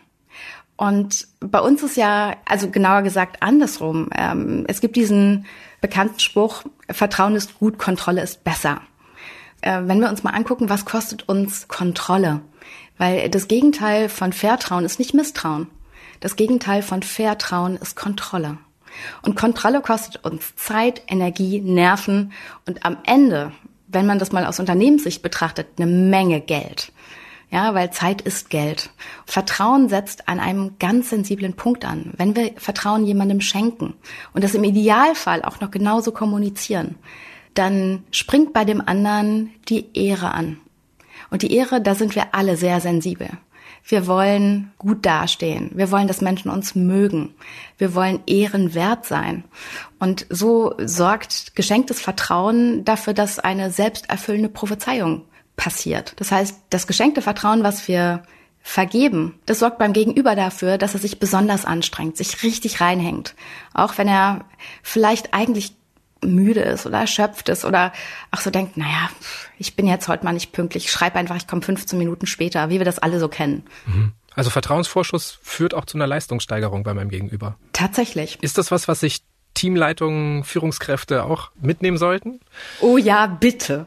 Und 0.77 1.29
bei 1.39 1.61
uns 1.61 1.83
ist 1.83 1.97
ja, 1.97 2.37
also 2.45 2.69
genauer 2.71 3.03
gesagt 3.03 3.43
andersrum. 3.43 4.11
Ähm, 4.17 4.65
es 4.67 4.81
gibt 4.81 4.97
diesen 4.97 5.47
bekannten 5.81 6.19
Spruch, 6.19 6.65
Vertrauen 6.91 7.37
ist 7.37 7.59
gut, 7.59 7.79
Kontrolle 7.79 8.23
ist 8.23 8.43
besser. 8.43 8.81
Äh, 9.61 9.83
wenn 9.85 10.01
wir 10.01 10.09
uns 10.09 10.25
mal 10.25 10.31
angucken, 10.31 10.69
was 10.69 10.85
kostet 10.85 11.29
uns 11.29 11.69
Kontrolle? 11.69 12.41
Weil 12.99 13.29
das 13.31 13.49
Gegenteil 13.49 14.09
von 14.09 14.33
Vertrauen 14.33 14.85
ist 14.85 14.99
nicht 14.99 15.15
Misstrauen. 15.15 15.69
Das 16.21 16.37
Gegenteil 16.37 16.83
von 16.83 17.03
Vertrauen 17.03 17.77
ist 17.77 17.95
Kontrolle. 17.97 18.59
Und 19.23 19.37
Kontrolle 19.37 19.81
kostet 19.81 20.25
uns 20.25 20.55
Zeit, 20.57 21.03
Energie, 21.09 21.61
Nerven 21.61 22.33
und 22.67 22.85
am 22.85 22.99
Ende, 23.05 23.53
wenn 23.89 24.07
man 24.07 24.19
das 24.19 24.33
mal 24.33 24.47
aus 24.47 24.61
Unternehmenssicht 24.61 25.23
betrachtet, 25.23 25.69
eine 25.79 25.91
Menge 25.91 26.41
Geld. 26.41 26.93
Ja, 27.51 27.75
weil 27.75 27.91
Zeit 27.91 28.23
ist 28.23 28.49
Geld. 28.49 28.89
Vertrauen 29.27 29.91
setzt 29.91 30.27
an 30.27 30.41
einem 30.41 30.79
ganz 30.79 31.11
sensiblen 31.11 31.53
Punkt 31.53 31.85
an. 31.85 32.15
Wenn 32.17 32.35
wir 32.35 32.53
Vertrauen 32.57 33.05
jemandem 33.05 33.43
schenken 33.43 33.93
und 34.33 34.43
das 34.43 34.55
im 34.55 34.65
Idealfall 34.65 35.43
auch 35.43 35.61
noch 35.61 35.71
genauso 35.71 36.13
kommunizieren, 36.13 36.97
dann 37.53 38.05
springt 38.11 38.55
bei 38.55 38.65
dem 38.65 38.81
anderen 38.81 39.51
die 39.69 39.87
Ehre 39.93 40.33
an. 40.33 40.61
Und 41.29 41.43
die 41.43 41.55
Ehre, 41.55 41.83
da 41.83 41.95
sind 41.95 42.17
wir 42.17 42.35
alle 42.35 42.57
sehr 42.57 42.81
sensibel. 42.81 43.29
Wir 43.85 44.07
wollen 44.07 44.73
gut 44.79 45.05
dastehen. 45.05 45.71
Wir 45.75 45.91
wollen, 45.91 46.09
dass 46.09 46.21
Menschen 46.21 46.51
uns 46.51 46.75
mögen. 46.75 47.35
Wir 47.79 47.95
wollen 47.95 48.21
ehrenwert 48.27 49.07
sein. 49.07 49.45
Und 49.99 50.27
so 50.31 50.75
sorgt 50.79 51.55
geschenktes 51.55 52.01
Vertrauen 52.01 52.85
dafür, 52.85 53.15
dass 53.15 53.39
eine 53.39 53.71
selbsterfüllende 53.71 54.49
Prophezeiung 54.49 55.25
passiert. 55.57 56.15
Das 56.17 56.33
heißt, 56.33 56.61
das 56.71 56.87
geschenkte 56.87 57.23
Vertrauen, 57.23 57.63
was 57.63 57.89
wir 57.89 58.23
vergeben, 58.63 59.39
das 59.47 59.59
sorgt 59.59 59.79
beim 59.79 59.93
Gegenüber 59.93 60.37
dafür, 60.37 60.79
dass 60.79 60.95
er 60.95 61.01
sich 61.01 61.19
besonders 61.19 61.65
anstrengt, 61.65 62.17
sich 62.17 62.43
richtig 62.43 62.81
reinhängt. 62.81 63.35
Auch 63.75 63.99
wenn 63.99 64.09
er 64.09 64.45
vielleicht 64.83 65.35
eigentlich 65.35 65.75
müde 66.23 66.61
ist 66.61 66.87
oder 66.87 67.01
erschöpft 67.01 67.49
ist 67.49 67.65
oder 67.65 67.93
auch 68.31 68.41
so 68.41 68.51
denkt, 68.51 68.77
naja, 68.77 69.11
ich 69.59 69.77
bin 69.77 69.87
jetzt 69.87 70.09
heute 70.09 70.25
mal 70.25 70.33
nicht 70.33 70.53
pünktlich, 70.53 70.87
ich 70.87 70.91
schreibe 70.91 71.17
einfach, 71.17 71.37
ich 71.37 71.47
komme 71.47 71.63
15 71.63 71.99
Minuten 71.99 72.27
später, 72.27 72.71
wie 72.71 72.79
wir 72.79 72.85
das 72.85 72.99
alle 72.99 73.19
so 73.19 73.29
kennen. 73.29 73.65
Mhm. 73.87 74.13
Also 74.35 74.51
Vertrauensvorschuss 74.51 75.39
führt 75.43 75.75
auch 75.75 75.85
zu 75.85 75.99
einer 75.99 76.07
Leistungssteigerung 76.07 76.85
bei 76.85 76.95
meinem 76.95 77.11
Gegenüber. 77.11 77.57
Tatsächlich. 77.73 78.39
Ist 78.41 78.57
das 78.57 78.71
was, 78.71 78.89
was 78.89 79.01
sich 79.01 79.23
Teamleitungen, 79.55 80.45
Führungskräfte 80.45 81.25
auch 81.25 81.51
mitnehmen 81.61 81.99
sollten? 81.99 82.41
Oh 82.81 82.97
ja, 82.97 83.27
bitte. 83.27 83.87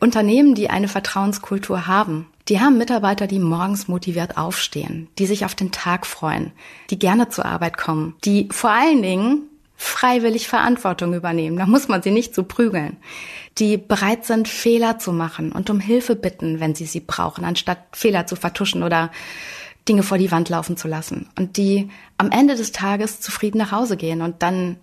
Unternehmen, 0.00 0.54
die 0.54 0.70
eine 0.70 0.88
Vertrauenskultur 0.88 1.86
haben, 1.86 2.26
die 2.48 2.60
haben 2.60 2.78
Mitarbeiter, 2.78 3.26
die 3.26 3.40
morgens 3.40 3.88
motiviert 3.88 4.36
aufstehen, 4.36 5.08
die 5.18 5.26
sich 5.26 5.44
auf 5.44 5.54
den 5.54 5.72
Tag 5.72 6.06
freuen, 6.06 6.52
die 6.90 6.98
gerne 6.98 7.28
zur 7.28 7.44
Arbeit 7.44 7.76
kommen, 7.76 8.14
die 8.24 8.48
vor 8.52 8.70
allen 8.70 9.02
Dingen 9.02 9.42
freiwillig 9.76 10.48
Verantwortung 10.48 11.14
übernehmen. 11.14 11.58
Da 11.58 11.66
muss 11.66 11.88
man 11.88 12.02
sie 12.02 12.10
nicht 12.10 12.34
so 12.34 12.44
prügeln. 12.44 12.96
Die 13.58 13.76
bereit 13.76 14.24
sind, 14.24 14.48
Fehler 14.48 14.98
zu 14.98 15.12
machen 15.12 15.52
und 15.52 15.70
um 15.70 15.80
Hilfe 15.80 16.16
bitten, 16.16 16.60
wenn 16.60 16.74
sie 16.74 16.86
sie 16.86 17.00
brauchen, 17.00 17.44
anstatt 17.44 17.78
Fehler 17.92 18.26
zu 18.26 18.36
vertuschen 18.36 18.82
oder 18.82 19.10
Dinge 19.88 20.02
vor 20.02 20.18
die 20.18 20.30
Wand 20.30 20.48
laufen 20.48 20.76
zu 20.76 20.88
lassen. 20.88 21.28
Und 21.38 21.56
die 21.56 21.90
am 22.18 22.30
Ende 22.30 22.56
des 22.56 22.72
Tages 22.72 23.20
zufrieden 23.20 23.58
nach 23.58 23.72
Hause 23.72 23.96
gehen 23.96 24.22
und 24.22 24.42
dann 24.42 24.76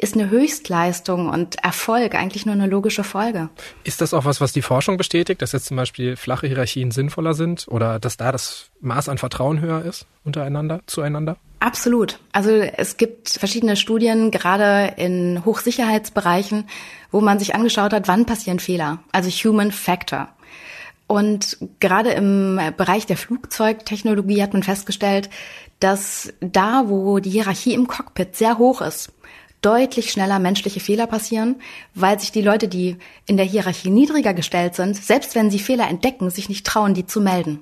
ist 0.00 0.14
eine 0.14 0.30
Höchstleistung 0.30 1.28
und 1.28 1.56
Erfolg 1.64 2.14
eigentlich 2.14 2.46
nur 2.46 2.54
eine 2.54 2.68
logische 2.68 3.02
Folge. 3.02 3.48
Ist 3.82 4.00
das 4.00 4.14
auch 4.14 4.24
was, 4.24 4.40
was 4.40 4.52
die 4.52 4.62
Forschung 4.62 4.96
bestätigt, 4.96 5.42
dass 5.42 5.52
jetzt 5.52 5.66
zum 5.66 5.76
Beispiel 5.76 6.16
flache 6.16 6.46
Hierarchien 6.46 6.92
sinnvoller 6.92 7.34
sind 7.34 7.66
oder 7.68 7.98
dass 7.98 8.16
da 8.16 8.30
das 8.30 8.70
Maß 8.80 9.08
an 9.08 9.18
Vertrauen 9.18 9.60
höher 9.60 9.84
ist 9.84 10.06
untereinander, 10.24 10.82
zueinander? 10.86 11.36
Absolut. 11.60 12.20
Also 12.32 12.50
es 12.50 12.96
gibt 12.96 13.30
verschiedene 13.30 13.76
Studien, 13.76 14.30
gerade 14.30 14.94
in 14.96 15.44
Hochsicherheitsbereichen, 15.44 16.68
wo 17.10 17.20
man 17.20 17.38
sich 17.38 17.54
angeschaut 17.54 17.92
hat, 17.92 18.06
wann 18.06 18.26
passieren 18.26 18.60
Fehler. 18.60 19.00
Also 19.10 19.28
Human 19.28 19.72
Factor. 19.72 20.28
Und 21.08 21.58
gerade 21.80 22.10
im 22.10 22.60
Bereich 22.76 23.06
der 23.06 23.16
Flugzeugtechnologie 23.16 24.42
hat 24.42 24.52
man 24.52 24.62
festgestellt, 24.62 25.30
dass 25.80 26.32
da, 26.40 26.84
wo 26.86 27.18
die 27.18 27.30
Hierarchie 27.30 27.74
im 27.74 27.88
Cockpit 27.88 28.36
sehr 28.36 28.58
hoch 28.58 28.82
ist, 28.82 29.12
deutlich 29.62 30.10
schneller 30.10 30.38
menschliche 30.38 30.80
Fehler 30.80 31.06
passieren, 31.06 31.56
weil 31.94 32.20
sich 32.20 32.30
die 32.30 32.42
Leute, 32.42 32.68
die 32.68 32.96
in 33.26 33.36
der 33.36 33.46
Hierarchie 33.46 33.90
niedriger 33.90 34.34
gestellt 34.34 34.74
sind, 34.74 34.96
selbst 34.96 35.34
wenn 35.34 35.50
sie 35.50 35.58
Fehler 35.58 35.88
entdecken, 35.88 36.30
sich 36.30 36.48
nicht 36.48 36.66
trauen, 36.66 36.94
die 36.94 37.06
zu 37.06 37.20
melden. 37.20 37.60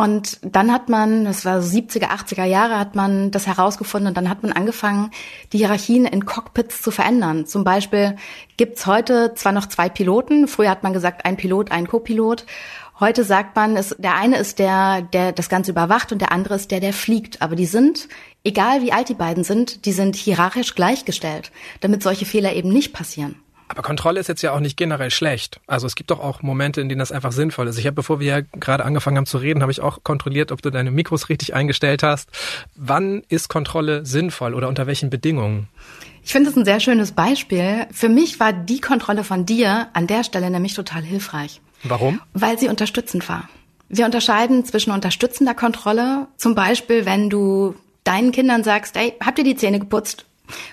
Und 0.00 0.38
dann 0.40 0.72
hat 0.72 0.88
man, 0.88 1.26
das 1.26 1.44
war 1.44 1.60
so 1.60 1.76
70er, 1.76 2.08
80er 2.08 2.44
Jahre, 2.44 2.78
hat 2.78 2.94
man 2.94 3.30
das 3.30 3.46
herausgefunden 3.46 4.08
und 4.08 4.16
dann 4.16 4.30
hat 4.30 4.42
man 4.42 4.50
angefangen, 4.50 5.10
die 5.52 5.58
Hierarchien 5.58 6.06
in 6.06 6.24
Cockpits 6.24 6.80
zu 6.80 6.90
verändern. 6.90 7.44
Zum 7.44 7.64
Beispiel 7.64 8.16
gibt's 8.56 8.86
heute 8.86 9.34
zwar 9.34 9.52
noch 9.52 9.66
zwei 9.66 9.90
Piloten, 9.90 10.48
früher 10.48 10.70
hat 10.70 10.84
man 10.84 10.94
gesagt, 10.94 11.26
ein 11.26 11.36
Pilot, 11.36 11.70
ein 11.70 11.86
Co-Pilot. 11.86 12.46
Heute 12.98 13.24
sagt 13.24 13.56
man, 13.56 13.76
es, 13.76 13.94
der 13.98 14.14
eine 14.14 14.38
ist 14.38 14.58
der, 14.58 15.02
der 15.02 15.32
das 15.32 15.50
Ganze 15.50 15.72
überwacht 15.72 16.12
und 16.12 16.22
der 16.22 16.32
andere 16.32 16.54
ist 16.54 16.70
der, 16.70 16.80
der 16.80 16.94
fliegt. 16.94 17.42
Aber 17.42 17.54
die 17.54 17.66
sind, 17.66 18.08
egal 18.42 18.80
wie 18.80 18.92
alt 18.92 19.10
die 19.10 19.14
beiden 19.14 19.44
sind, 19.44 19.84
die 19.84 19.92
sind 19.92 20.16
hierarchisch 20.16 20.74
gleichgestellt, 20.74 21.52
damit 21.80 22.02
solche 22.02 22.24
Fehler 22.24 22.54
eben 22.54 22.72
nicht 22.72 22.94
passieren. 22.94 23.36
Aber 23.70 23.82
Kontrolle 23.82 24.18
ist 24.18 24.26
jetzt 24.26 24.42
ja 24.42 24.50
auch 24.50 24.58
nicht 24.58 24.76
generell 24.76 25.12
schlecht. 25.12 25.60
Also 25.68 25.86
es 25.86 25.94
gibt 25.94 26.10
doch 26.10 26.18
auch 26.18 26.42
Momente, 26.42 26.80
in 26.80 26.88
denen 26.88 26.98
das 26.98 27.12
einfach 27.12 27.30
sinnvoll 27.30 27.68
ist. 27.68 27.78
Ich 27.78 27.86
habe, 27.86 27.94
bevor 27.94 28.18
wir 28.18 28.26
ja 28.26 28.40
gerade 28.40 28.84
angefangen 28.84 29.16
haben 29.16 29.26
zu 29.26 29.38
reden, 29.38 29.62
habe 29.62 29.70
ich 29.70 29.80
auch 29.80 30.02
kontrolliert, 30.02 30.50
ob 30.50 30.60
du 30.60 30.70
deine 30.70 30.90
Mikros 30.90 31.28
richtig 31.28 31.54
eingestellt 31.54 32.02
hast. 32.02 32.30
Wann 32.74 33.22
ist 33.28 33.48
Kontrolle 33.48 34.04
sinnvoll 34.04 34.54
oder 34.54 34.66
unter 34.66 34.88
welchen 34.88 35.08
Bedingungen? 35.08 35.68
Ich 36.24 36.32
finde 36.32 36.50
es 36.50 36.56
ein 36.56 36.64
sehr 36.64 36.80
schönes 36.80 37.12
Beispiel. 37.12 37.86
Für 37.92 38.08
mich 38.08 38.40
war 38.40 38.52
die 38.52 38.80
Kontrolle 38.80 39.22
von 39.22 39.46
dir 39.46 39.86
an 39.92 40.08
der 40.08 40.24
Stelle 40.24 40.50
nämlich 40.50 40.74
total 40.74 41.02
hilfreich. 41.02 41.60
Warum? 41.84 42.20
Weil 42.34 42.58
sie 42.58 42.68
unterstützend 42.68 43.28
war. 43.28 43.48
Wir 43.88 44.04
unterscheiden 44.04 44.64
zwischen 44.64 44.90
unterstützender 44.90 45.54
Kontrolle, 45.54 46.26
zum 46.36 46.56
Beispiel, 46.56 47.06
wenn 47.06 47.30
du 47.30 47.76
deinen 48.02 48.32
Kindern 48.32 48.64
sagst, 48.64 48.96
ey, 48.96 49.14
habt 49.24 49.38
ihr 49.38 49.44
die 49.44 49.54
Zähne 49.54 49.78
geputzt? 49.78 50.26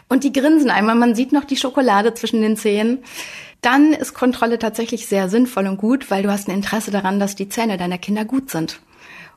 Und 0.08 0.24
die 0.24 0.34
grinsen 0.34 0.70
einmal, 0.70 0.96
man 0.96 1.16
sieht 1.16 1.32
noch 1.32 1.46
die 1.46 1.58
Schokolade 1.58 2.14
zwischen 2.14 2.42
den 2.42 2.58
Zähnen. 2.58 3.00
Dann 3.62 3.94
ist 3.94 4.14
Kontrolle 4.14 4.60
tatsächlich 4.60 5.08
sehr 5.08 5.30
sinnvoll 5.30 5.68
und 5.68 5.78
gut, 5.78 6.12
weil 6.12 6.24
du 6.24 6.32
hast 6.32 6.48
ein 6.48 6.56
Interesse 6.56 6.92
daran, 6.92 7.20
dass 7.20 7.36
die 7.36 7.50
Zähne 7.50 7.78
deiner 7.78 7.98
Kinder 7.98 8.26
gut 8.26 8.50
sind. 8.52 8.80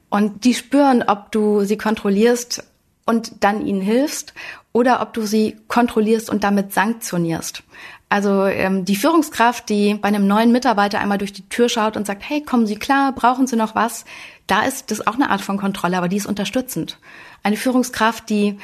Und 0.09 0.45
die 0.45 0.55
spüren, 0.55 1.05
ob 1.07 1.33
du 1.33 1.65
sie 1.65 1.79
kontrollierst 1.79 2.65
und 3.07 3.43
dann 3.43 3.65
ihnen 3.67 3.81
hilfst 3.81 4.35
oder 4.73 5.01
ob 5.03 5.15
du 5.15 5.23
sie 5.23 5.57
kontrollierst 5.69 6.31
und 6.31 6.45
damit 6.45 6.73
sanktionierst. 6.73 7.63
Also 8.09 8.45
ähm, 8.47 8.85
die 8.85 8.97
Führungskraft, 8.97 9.69
die 9.69 9.95
bei 9.95 10.09
einem 10.09 10.27
neuen 10.27 10.51
Mitarbeiter 10.51 10.99
einmal 10.99 11.19
durch 11.19 11.33
die 11.33 11.49
Tür 11.49 11.69
schaut 11.69 11.97
und 11.97 12.09
sagt, 12.09 12.29
hey, 12.29 12.43
kommen 12.43 12.67
Sie 12.67 12.75
klar, 12.75 13.13
brauchen 13.13 13.47
Sie 13.47 13.55
noch 13.55 13.77
was? 13.77 14.05
Da 14.49 14.63
ist 14.63 14.91
das 14.91 15.07
auch 15.07 15.15
eine 15.15 15.31
Art 15.31 15.41
von 15.41 15.57
Kontrolle, 15.59 15.97
aber 15.97 16.09
die 16.09 16.17
ist 16.17 16.27
unterstützend. 16.27 16.99
Eine 17.45 17.57
Führungskraft, 17.57 18.29
die 18.29 18.59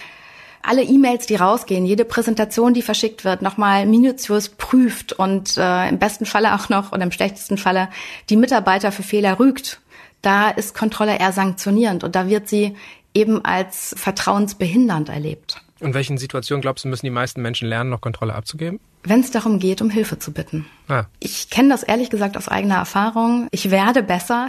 alle 0.66 0.82
E-Mails, 0.82 1.26
die 1.26 1.36
rausgehen, 1.36 1.86
jede 1.86 2.04
Präsentation, 2.04 2.74
die 2.74 2.82
verschickt 2.82 3.24
wird, 3.24 3.42
nochmal 3.42 3.86
minutiös 3.86 4.48
prüft 4.48 5.12
und 5.12 5.56
äh, 5.56 5.88
im 5.88 5.98
besten 5.98 6.26
Falle 6.26 6.54
auch 6.54 6.68
noch 6.68 6.92
und 6.92 7.00
im 7.00 7.12
schlechtesten 7.12 7.58
Falle 7.58 7.88
die 8.30 8.36
Mitarbeiter 8.36 8.92
für 8.92 9.02
Fehler 9.02 9.38
rügt. 9.38 9.80
Da 10.22 10.50
ist 10.50 10.74
Kontrolle 10.74 11.18
eher 11.18 11.32
sanktionierend 11.32 12.04
und 12.04 12.16
da 12.16 12.28
wird 12.28 12.48
sie 12.48 12.76
eben 13.14 13.44
als 13.44 13.94
vertrauensbehindernd 13.96 15.08
erlebt. 15.08 15.62
In 15.80 15.94
welchen 15.94 16.18
Situationen 16.18 16.62
glaubst 16.62 16.84
du, 16.84 16.88
müssen 16.88 17.06
die 17.06 17.10
meisten 17.10 17.42
Menschen 17.42 17.68
lernen, 17.68 17.90
noch 17.90 18.00
Kontrolle 18.00 18.34
abzugeben? 18.34 18.80
Wenn 19.02 19.20
es 19.20 19.30
darum 19.30 19.58
geht, 19.58 19.82
um 19.82 19.90
Hilfe 19.90 20.18
zu 20.18 20.32
bitten. 20.32 20.66
Ah. 20.88 21.04
Ich 21.20 21.50
kenne 21.50 21.68
das 21.68 21.82
ehrlich 21.82 22.10
gesagt 22.10 22.36
aus 22.36 22.48
eigener 22.48 22.76
Erfahrung. 22.76 23.48
Ich 23.50 23.70
werde 23.70 24.02
besser. 24.02 24.48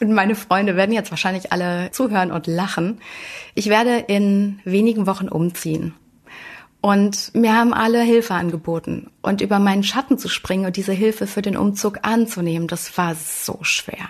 Und 0.00 0.12
meine 0.12 0.34
Freunde 0.34 0.76
werden 0.76 0.92
jetzt 0.92 1.10
wahrscheinlich 1.10 1.52
alle 1.52 1.90
zuhören 1.90 2.30
und 2.30 2.46
lachen. 2.46 3.00
Ich 3.54 3.68
werde 3.68 3.98
in 3.98 4.60
wenigen 4.64 5.06
Wochen 5.06 5.28
umziehen. 5.28 5.94
Und 6.80 7.34
mir 7.34 7.54
haben 7.54 7.74
alle 7.74 8.00
Hilfe 8.02 8.34
angeboten. 8.34 9.10
Und 9.22 9.40
über 9.40 9.58
meinen 9.58 9.82
Schatten 9.82 10.18
zu 10.18 10.28
springen 10.28 10.66
und 10.66 10.76
diese 10.76 10.92
Hilfe 10.92 11.26
für 11.26 11.42
den 11.42 11.56
Umzug 11.56 12.00
anzunehmen, 12.02 12.68
das 12.68 12.96
war 12.96 13.14
so 13.14 13.58
schwer. 13.62 14.08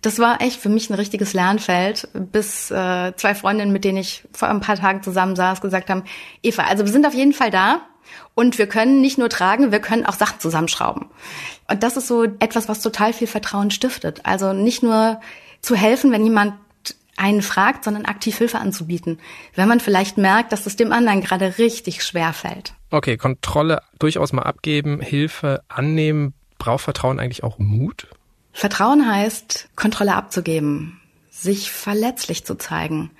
Das 0.00 0.18
war 0.18 0.40
echt 0.42 0.60
für 0.60 0.68
mich 0.68 0.90
ein 0.90 0.94
richtiges 0.94 1.32
Lernfeld, 1.32 2.08
bis 2.12 2.70
äh, 2.70 3.12
zwei 3.16 3.34
Freundinnen, 3.34 3.72
mit 3.72 3.84
denen 3.84 3.98
ich 3.98 4.24
vor 4.32 4.48
ein 4.48 4.60
paar 4.60 4.76
Tagen 4.76 5.02
zusammen 5.02 5.34
saß, 5.34 5.60
gesagt 5.60 5.88
haben, 5.88 6.04
Eva, 6.42 6.64
also 6.64 6.84
wir 6.84 6.92
sind 6.92 7.06
auf 7.06 7.14
jeden 7.14 7.32
Fall 7.32 7.50
da 7.50 7.80
und 8.34 8.58
wir 8.58 8.66
können 8.66 9.00
nicht 9.00 9.18
nur 9.18 9.28
tragen, 9.28 9.72
wir 9.72 9.80
können 9.80 10.06
auch 10.06 10.14
Sachen 10.14 10.40
zusammenschrauben. 10.40 11.06
Und 11.68 11.82
das 11.82 11.96
ist 11.96 12.08
so 12.08 12.24
etwas, 12.24 12.68
was 12.68 12.80
total 12.80 13.12
viel 13.12 13.26
Vertrauen 13.26 13.70
stiftet. 13.70 14.20
Also 14.24 14.52
nicht 14.52 14.82
nur 14.82 15.20
zu 15.60 15.74
helfen, 15.74 16.12
wenn 16.12 16.24
jemand 16.24 16.54
einen 17.16 17.42
fragt, 17.42 17.84
sondern 17.84 18.06
aktiv 18.06 18.36
Hilfe 18.36 18.58
anzubieten, 18.58 19.20
wenn 19.54 19.68
man 19.68 19.80
vielleicht 19.80 20.18
merkt, 20.18 20.52
dass 20.52 20.66
es 20.66 20.76
dem 20.76 20.92
anderen 20.92 21.20
gerade 21.20 21.58
richtig 21.58 22.04
schwer 22.04 22.32
fällt. 22.32 22.74
Okay, 22.90 23.16
Kontrolle 23.16 23.82
durchaus 23.98 24.32
mal 24.32 24.42
abgeben, 24.42 25.00
Hilfe 25.00 25.62
annehmen. 25.68 26.34
Braucht 26.58 26.84
Vertrauen 26.84 27.20
eigentlich 27.20 27.44
auch 27.44 27.58
Mut? 27.58 28.08
Vertrauen 28.52 29.10
heißt, 29.10 29.68
Kontrolle 29.76 30.14
abzugeben, 30.14 31.00
sich 31.30 31.70
verletzlich 31.70 32.44
zu 32.44 32.54
zeigen, 32.54 33.10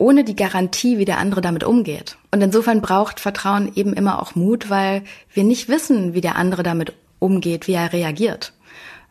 ohne 0.00 0.24
die 0.24 0.34
Garantie, 0.34 0.96
wie 0.98 1.04
der 1.04 1.18
andere 1.18 1.42
damit 1.42 1.62
umgeht. 1.62 2.16
Und 2.30 2.40
insofern 2.40 2.80
braucht 2.80 3.20
Vertrauen 3.20 3.70
eben 3.74 3.92
immer 3.92 4.20
auch 4.20 4.34
Mut, 4.34 4.70
weil 4.70 5.02
wir 5.32 5.44
nicht 5.44 5.68
wissen, 5.68 6.14
wie 6.14 6.22
der 6.22 6.36
andere 6.36 6.62
damit 6.62 6.94
umgeht, 7.18 7.68
wie 7.68 7.74
er 7.74 7.92
reagiert. 7.92 8.54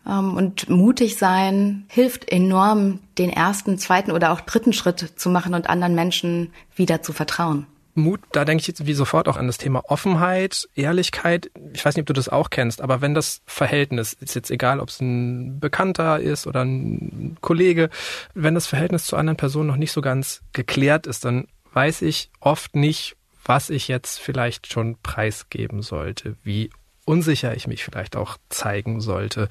Ähm, 0.07 0.35
und 0.35 0.67
mutig 0.67 1.17
sein 1.17 1.85
hilft 1.89 2.31
enorm, 2.31 2.99
den 3.19 3.29
ersten, 3.29 3.77
zweiten 3.77 4.11
oder 4.11 4.31
auch 4.31 4.41
dritten 4.41 4.73
Schritt 4.73 5.13
zu 5.15 5.29
machen 5.29 5.53
und 5.53 5.69
anderen 5.69 5.93
Menschen 5.93 6.51
wieder 6.75 7.03
zu 7.03 7.13
vertrauen. 7.13 7.67
Mut, 7.99 8.21
da 8.31 8.45
denke 8.45 8.61
ich 8.61 8.67
jetzt 8.67 8.85
wie 8.85 8.93
sofort 8.93 9.27
auch 9.27 9.37
an 9.37 9.47
das 9.47 9.57
Thema 9.57 9.83
Offenheit, 9.89 10.67
Ehrlichkeit. 10.75 11.51
Ich 11.73 11.85
weiß 11.85 11.95
nicht, 11.95 12.03
ob 12.03 12.07
du 12.07 12.13
das 12.13 12.29
auch 12.29 12.49
kennst, 12.49 12.81
aber 12.81 13.01
wenn 13.01 13.13
das 13.13 13.41
Verhältnis, 13.45 14.13
ist 14.13 14.35
jetzt 14.35 14.51
egal, 14.51 14.79
ob 14.79 14.89
es 14.89 14.99
ein 15.01 15.59
Bekannter 15.59 16.19
ist 16.19 16.47
oder 16.47 16.63
ein 16.63 17.37
Kollege, 17.41 17.89
wenn 18.33 18.55
das 18.55 18.67
Verhältnis 18.67 19.05
zu 19.05 19.15
anderen 19.15 19.37
Personen 19.37 19.67
noch 19.67 19.75
nicht 19.75 19.91
so 19.91 20.01
ganz 20.01 20.41
geklärt 20.53 21.07
ist, 21.07 21.25
dann 21.25 21.47
weiß 21.73 22.01
ich 22.01 22.31
oft 22.39 22.75
nicht, 22.75 23.15
was 23.45 23.69
ich 23.69 23.87
jetzt 23.87 24.19
vielleicht 24.19 24.71
schon 24.71 24.97
preisgeben 25.01 25.81
sollte, 25.81 26.35
wie 26.43 26.69
unsicher 27.05 27.55
ich 27.55 27.67
mich 27.67 27.83
vielleicht 27.83 28.15
auch 28.15 28.37
zeigen 28.49 29.01
sollte. 29.01 29.49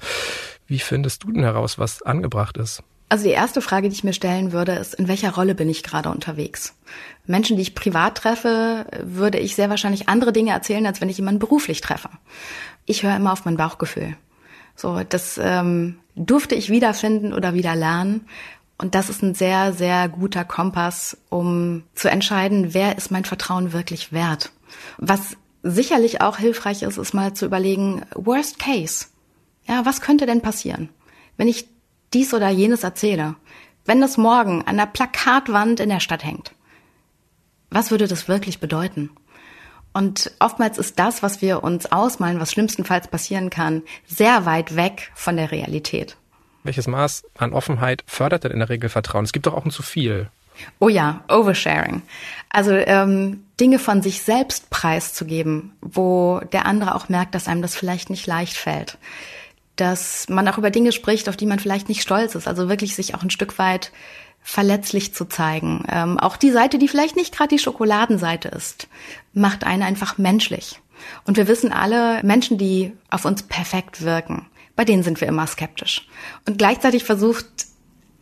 Wie 0.67 0.79
findest 0.79 1.23
du 1.23 1.31
denn 1.31 1.43
heraus, 1.43 1.77
was 1.77 2.01
angebracht 2.01 2.57
ist? 2.57 2.83
Also 3.09 3.23
die 3.23 3.31
erste 3.31 3.61
Frage, 3.61 3.89
die 3.89 3.95
ich 3.95 4.03
mir 4.03 4.13
stellen 4.13 4.51
würde, 4.51 4.73
ist, 4.73 4.93
in 4.93 5.07
welcher 5.07 5.33
Rolle 5.33 5.55
bin 5.55 5.67
ich 5.67 5.81
gerade 5.81 6.09
unterwegs? 6.09 6.75
Menschen, 7.25 7.57
die 7.57 7.63
ich 7.63 7.73
privat 7.73 8.15
treffe, 8.15 8.85
würde 9.01 9.39
ich 9.39 9.55
sehr 9.55 9.71
wahrscheinlich 9.71 10.07
andere 10.07 10.31
Dinge 10.31 10.51
erzählen, 10.51 10.85
als 10.85 11.01
wenn 11.01 11.09
ich 11.09 11.17
jemanden 11.17 11.39
beruflich 11.39 11.81
treffe. 11.81 12.09
Ich 12.85 13.01
höre 13.01 13.15
immer 13.15 13.33
auf 13.33 13.45
mein 13.45 13.57
Bauchgefühl. 13.57 14.15
So, 14.75 15.01
das 15.07 15.39
ähm, 15.41 15.99
durfte 16.15 16.53
ich 16.53 16.69
wiederfinden 16.69 17.33
oder 17.33 17.55
wieder 17.55 17.75
lernen. 17.75 18.27
Und 18.77 18.95
das 18.95 19.09
ist 19.09 19.23
ein 19.23 19.35
sehr, 19.35 19.73
sehr 19.73 20.07
guter 20.07 20.45
Kompass, 20.45 21.17
um 21.29 21.83
zu 21.95 22.09
entscheiden, 22.09 22.73
wer 22.73 22.97
ist 22.97 23.11
mein 23.11 23.25
Vertrauen 23.25 23.73
wirklich 23.73 24.13
wert. 24.13 24.51
Was 24.97 25.35
sicherlich 25.63 26.21
auch 26.21 26.37
hilfreich 26.37 26.83
ist, 26.83 26.97
ist 26.97 27.13
mal 27.13 27.33
zu 27.33 27.45
überlegen, 27.45 28.03
worst 28.13 28.59
case. 28.59 29.07
Ja, 29.67 29.85
was 29.85 29.99
könnte 29.99 30.25
denn 30.25 30.41
passieren? 30.41 30.89
Wenn 31.35 31.47
ich 31.47 31.67
dies 32.13 32.33
oder 32.33 32.49
jenes 32.49 32.83
erzähle, 32.83 33.35
Wenn 33.85 34.01
das 34.01 34.17
morgen 34.17 34.61
an 34.67 34.77
der 34.77 34.85
Plakatwand 34.85 35.79
in 35.79 35.89
der 35.89 35.99
Stadt 35.99 36.23
hängt, 36.23 36.53
was 37.71 37.89
würde 37.89 38.07
das 38.07 38.27
wirklich 38.27 38.59
bedeuten? 38.59 39.09
Und 39.93 40.31
oftmals 40.39 40.77
ist 40.77 40.99
das, 40.99 41.23
was 41.23 41.41
wir 41.41 41.63
uns 41.63 41.91
ausmalen, 41.91 42.39
was 42.39 42.51
schlimmstenfalls 42.51 43.07
passieren 43.07 43.49
kann, 43.49 43.81
sehr 44.05 44.45
weit 44.45 44.75
weg 44.75 45.11
von 45.15 45.37
der 45.37 45.51
Realität. 45.51 46.17
Welches 46.63 46.87
Maß 46.87 47.23
an 47.37 47.53
Offenheit 47.53 48.03
fördert 48.05 48.43
denn 48.43 48.51
in 48.51 48.59
der 48.59 48.69
Regel 48.69 48.89
Vertrauen? 48.89 49.25
Es 49.25 49.31
gibt 49.31 49.47
doch 49.47 49.53
auch 49.53 49.65
ein 49.65 49.71
zu 49.71 49.81
viel. 49.81 50.29
Oh 50.79 50.89
ja, 50.89 51.23
Oversharing. 51.29 52.01
Also 52.49 52.73
ähm, 52.73 53.45
Dinge 53.59 53.79
von 53.79 54.01
sich 54.01 54.21
selbst 54.21 54.69
preiszugeben, 54.69 55.71
wo 55.81 56.41
der 56.51 56.65
andere 56.65 56.95
auch 56.95 57.09
merkt, 57.09 57.33
dass 57.33 57.47
einem 57.47 57.61
das 57.61 57.75
vielleicht 57.75 58.09
nicht 58.09 58.27
leicht 58.27 58.57
fällt. 58.57 58.97
Dass 59.79 60.27
man 60.29 60.47
auch 60.47 60.57
über 60.57 60.71
Dinge 60.71 60.91
spricht, 60.91 61.29
auf 61.29 61.37
die 61.37 61.45
man 61.45 61.59
vielleicht 61.59 61.89
nicht 61.89 62.01
stolz 62.01 62.35
ist. 62.35 62.47
Also 62.47 62.67
wirklich 62.67 62.95
sich 62.95 63.15
auch 63.15 63.23
ein 63.23 63.29
Stück 63.29 63.57
weit 63.59 63.91
verletzlich 64.41 65.13
zu 65.13 65.25
zeigen. 65.25 65.85
Ähm, 65.89 66.19
auch 66.19 66.37
die 66.37 66.51
Seite, 66.51 66.77
die 66.79 66.87
vielleicht 66.87 67.15
nicht 67.15 67.35
gerade 67.35 67.49
die 67.49 67.59
Schokoladenseite 67.59 68.49
ist, 68.49 68.87
macht 69.33 69.63
einen 69.63 69.83
einfach 69.83 70.17
menschlich. 70.17 70.81
Und 71.25 71.37
wir 71.37 71.47
wissen 71.47 71.71
alle, 71.71 72.21
Menschen, 72.23 72.57
die 72.57 72.91
auf 73.09 73.25
uns 73.25 73.43
perfekt 73.43 74.01
wirken, 74.03 74.47
bei 74.75 74.85
denen 74.85 75.03
sind 75.03 75.21
wir 75.21 75.27
immer 75.27 75.47
skeptisch. 75.47 76.07
Und 76.47 76.57
gleichzeitig 76.57 77.03
versucht 77.03 77.45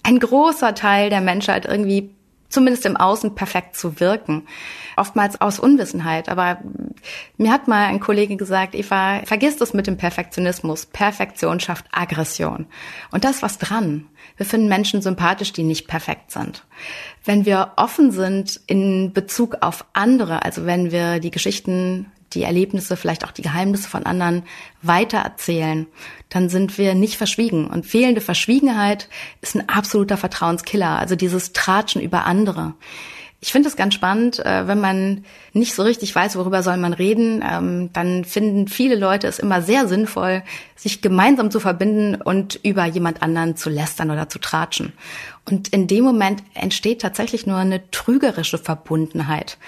ein 0.03 0.19
großer 0.19 0.75
Teil 0.75 1.09
der 1.09 1.21
Menschheit 1.21 1.65
irgendwie 1.65 2.11
zumindest 2.49 2.85
im 2.85 2.97
Außen 2.97 3.35
perfekt 3.35 3.75
zu 3.75 3.99
wirken. 3.99 4.47
Oftmals 4.95 5.39
aus 5.41 5.59
Unwissenheit. 5.59 6.29
Aber 6.29 6.59
mir 7.37 7.51
hat 7.51 7.67
mal 7.67 7.85
ein 7.85 7.99
Kollege 7.99 8.37
gesagt, 8.37 8.75
Eva, 8.75 9.21
vergiss 9.25 9.57
das 9.57 9.73
mit 9.73 9.87
dem 9.87 9.97
Perfektionismus. 9.97 10.85
Perfektion 10.85 11.59
schafft 11.59 11.85
Aggression. 11.91 12.67
Und 13.11 13.23
da 13.23 13.29
ist 13.29 13.43
was 13.43 13.57
dran. 13.57 14.07
Wir 14.37 14.45
finden 14.45 14.67
Menschen 14.67 15.01
sympathisch, 15.01 15.53
die 15.53 15.63
nicht 15.63 15.87
perfekt 15.87 16.31
sind. 16.31 16.65
Wenn 17.25 17.45
wir 17.45 17.73
offen 17.75 18.11
sind 18.11 18.59
in 18.67 19.13
Bezug 19.13 19.57
auf 19.61 19.85
andere, 19.93 20.43
also 20.43 20.65
wenn 20.65 20.91
wir 20.91 21.19
die 21.19 21.31
Geschichten 21.31 22.11
die 22.33 22.43
Erlebnisse, 22.43 22.97
vielleicht 22.97 23.25
auch 23.25 23.31
die 23.31 23.41
Geheimnisse 23.41 23.89
von 23.89 24.05
anderen 24.05 24.43
weitererzählen, 24.81 25.87
dann 26.29 26.49
sind 26.49 26.77
wir 26.77 26.95
nicht 26.95 27.17
verschwiegen. 27.17 27.67
Und 27.67 27.85
fehlende 27.85 28.21
Verschwiegenheit 28.21 29.09
ist 29.41 29.55
ein 29.55 29.69
absoluter 29.69 30.17
Vertrauenskiller. 30.17 30.99
Also 30.99 31.15
dieses 31.15 31.53
Tratschen 31.53 32.01
über 32.01 32.25
andere. 32.25 32.73
Ich 33.39 33.51
finde 33.51 33.69
es 33.69 33.75
ganz 33.75 33.93
spannend, 33.93 34.43
äh, 34.43 34.67
wenn 34.67 34.79
man 34.79 35.23
nicht 35.53 35.75
so 35.75 35.83
richtig 35.83 36.13
weiß, 36.13 36.37
worüber 36.37 36.63
soll 36.63 36.77
man 36.77 36.93
reden, 36.93 37.43
ähm, 37.47 37.91
dann 37.93 38.25
finden 38.25 38.67
viele 38.67 38.95
Leute 38.95 39.27
es 39.27 39.37
immer 39.37 39.61
sehr 39.61 39.87
sinnvoll, 39.87 40.41
sich 40.75 41.01
gemeinsam 41.01 41.51
zu 41.51 41.59
verbinden 41.59 42.19
und 42.19 42.59
über 42.63 42.85
jemand 42.85 43.21
anderen 43.21 43.55
zu 43.55 43.69
lästern 43.69 44.09
oder 44.09 44.27
zu 44.27 44.39
tratschen. 44.39 44.93
Und 45.45 45.67
in 45.67 45.85
dem 45.85 46.03
Moment 46.03 46.41
entsteht 46.55 47.01
tatsächlich 47.01 47.45
nur 47.45 47.57
eine 47.57 47.89
trügerische 47.91 48.57
Verbundenheit. 48.57 49.59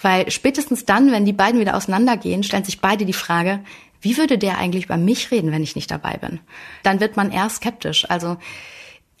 Weil 0.00 0.30
spätestens 0.30 0.84
dann, 0.84 1.10
wenn 1.10 1.24
die 1.24 1.32
beiden 1.32 1.60
wieder 1.60 1.76
auseinandergehen, 1.76 2.42
stellen 2.42 2.64
sich 2.64 2.80
beide 2.80 3.04
die 3.04 3.12
Frage, 3.12 3.60
wie 4.00 4.16
würde 4.16 4.38
der 4.38 4.58
eigentlich 4.58 4.84
über 4.84 4.96
mich 4.96 5.30
reden, 5.30 5.50
wenn 5.50 5.62
ich 5.62 5.74
nicht 5.74 5.90
dabei 5.90 6.16
bin? 6.16 6.40
Dann 6.84 7.00
wird 7.00 7.16
man 7.16 7.32
eher 7.32 7.48
skeptisch. 7.50 8.08
Also 8.08 8.36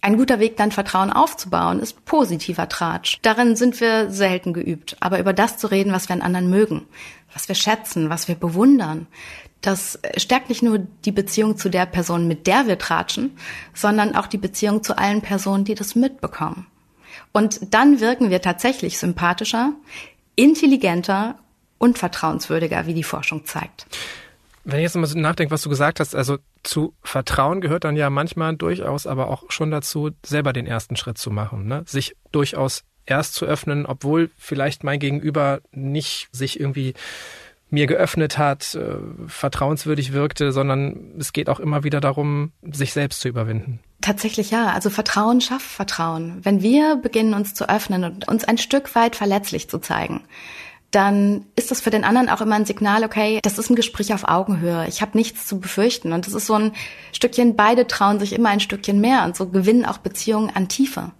ein 0.00 0.16
guter 0.16 0.38
Weg, 0.38 0.56
dann 0.56 0.70
Vertrauen 0.70 1.12
aufzubauen, 1.12 1.80
ist 1.80 2.04
positiver 2.04 2.68
Tratsch. 2.68 3.18
Darin 3.22 3.56
sind 3.56 3.80
wir 3.80 4.10
selten 4.10 4.52
geübt. 4.52 4.96
Aber 5.00 5.18
über 5.18 5.32
das 5.32 5.58
zu 5.58 5.66
reden, 5.66 5.92
was 5.92 6.08
wir 6.08 6.14
an 6.14 6.22
anderen 6.22 6.50
mögen, 6.50 6.86
was 7.32 7.48
wir 7.48 7.56
schätzen, 7.56 8.08
was 8.08 8.28
wir 8.28 8.36
bewundern, 8.36 9.08
das 9.60 9.98
stärkt 10.16 10.50
nicht 10.50 10.62
nur 10.62 10.78
die 10.78 11.10
Beziehung 11.10 11.56
zu 11.56 11.68
der 11.68 11.86
Person, 11.86 12.28
mit 12.28 12.46
der 12.46 12.68
wir 12.68 12.78
tratschen, 12.78 13.36
sondern 13.74 14.14
auch 14.14 14.28
die 14.28 14.38
Beziehung 14.38 14.84
zu 14.84 14.96
allen 14.96 15.20
Personen, 15.20 15.64
die 15.64 15.74
das 15.74 15.96
mitbekommen. 15.96 16.68
Und 17.32 17.74
dann 17.74 17.98
wirken 17.98 18.30
wir 18.30 18.40
tatsächlich 18.40 18.98
sympathischer, 18.98 19.72
intelligenter 20.38 21.36
und 21.78 21.98
vertrauenswürdiger, 21.98 22.86
wie 22.86 22.94
die 22.94 23.02
Forschung 23.02 23.44
zeigt. 23.44 23.86
Wenn 24.64 24.78
ich 24.78 24.84
jetzt 24.84 24.96
mal 24.96 25.06
so 25.06 25.18
nachdenke, 25.18 25.50
was 25.50 25.62
du 25.62 25.68
gesagt 25.68 25.98
hast, 25.98 26.14
also 26.14 26.38
zu 26.62 26.94
Vertrauen 27.02 27.60
gehört 27.60 27.84
dann 27.84 27.96
ja 27.96 28.10
manchmal 28.10 28.54
durchaus 28.54 29.06
aber 29.06 29.28
auch 29.30 29.50
schon 29.50 29.70
dazu, 29.70 30.10
selber 30.24 30.52
den 30.52 30.66
ersten 30.66 30.96
Schritt 30.96 31.18
zu 31.18 31.30
machen, 31.30 31.66
ne? 31.66 31.82
sich 31.86 32.14
durchaus 32.30 32.84
erst 33.06 33.34
zu 33.34 33.46
öffnen, 33.46 33.86
obwohl 33.86 34.30
vielleicht 34.36 34.84
mein 34.84 35.00
Gegenüber 35.00 35.60
nicht 35.72 36.28
sich 36.32 36.60
irgendwie 36.60 36.94
mir 37.70 37.86
geöffnet 37.86 38.38
hat, 38.38 38.74
äh, 38.74 38.96
vertrauenswürdig 39.26 40.12
wirkte, 40.12 40.52
sondern 40.52 41.14
es 41.18 41.32
geht 41.32 41.48
auch 41.48 41.60
immer 41.60 41.84
wieder 41.84 42.00
darum, 42.00 42.52
sich 42.62 42.92
selbst 42.92 43.20
zu 43.20 43.28
überwinden. 43.28 43.80
Tatsächlich 44.00 44.50
ja. 44.50 44.72
Also 44.72 44.90
Vertrauen 44.90 45.40
schafft 45.40 45.66
Vertrauen. 45.66 46.38
Wenn 46.44 46.62
wir 46.62 46.96
beginnen, 46.96 47.34
uns 47.34 47.54
zu 47.54 47.68
öffnen 47.68 48.04
und 48.04 48.28
uns 48.28 48.44
ein 48.44 48.58
Stück 48.58 48.94
weit 48.94 49.16
verletzlich 49.16 49.68
zu 49.68 49.78
zeigen, 49.78 50.24
dann 50.90 51.44
ist 51.54 51.70
das 51.70 51.82
für 51.82 51.90
den 51.90 52.02
anderen 52.02 52.30
auch 52.30 52.40
immer 52.40 52.54
ein 52.54 52.64
Signal, 52.64 53.04
okay, 53.04 53.40
das 53.42 53.58
ist 53.58 53.68
ein 53.68 53.76
Gespräch 53.76 54.14
auf 54.14 54.26
Augenhöhe. 54.26 54.86
Ich 54.88 55.02
habe 55.02 55.18
nichts 55.18 55.46
zu 55.46 55.60
befürchten. 55.60 56.14
Und 56.14 56.26
das 56.26 56.32
ist 56.32 56.46
so 56.46 56.54
ein 56.54 56.72
Stückchen, 57.12 57.56
beide 57.56 57.86
trauen 57.86 58.18
sich 58.18 58.32
immer 58.32 58.48
ein 58.48 58.60
Stückchen 58.60 58.98
mehr 58.98 59.24
und 59.24 59.36
so 59.36 59.48
gewinnen 59.48 59.84
auch 59.84 59.98
Beziehungen 59.98 60.50
an 60.54 60.68
Tiefe. 60.68 61.12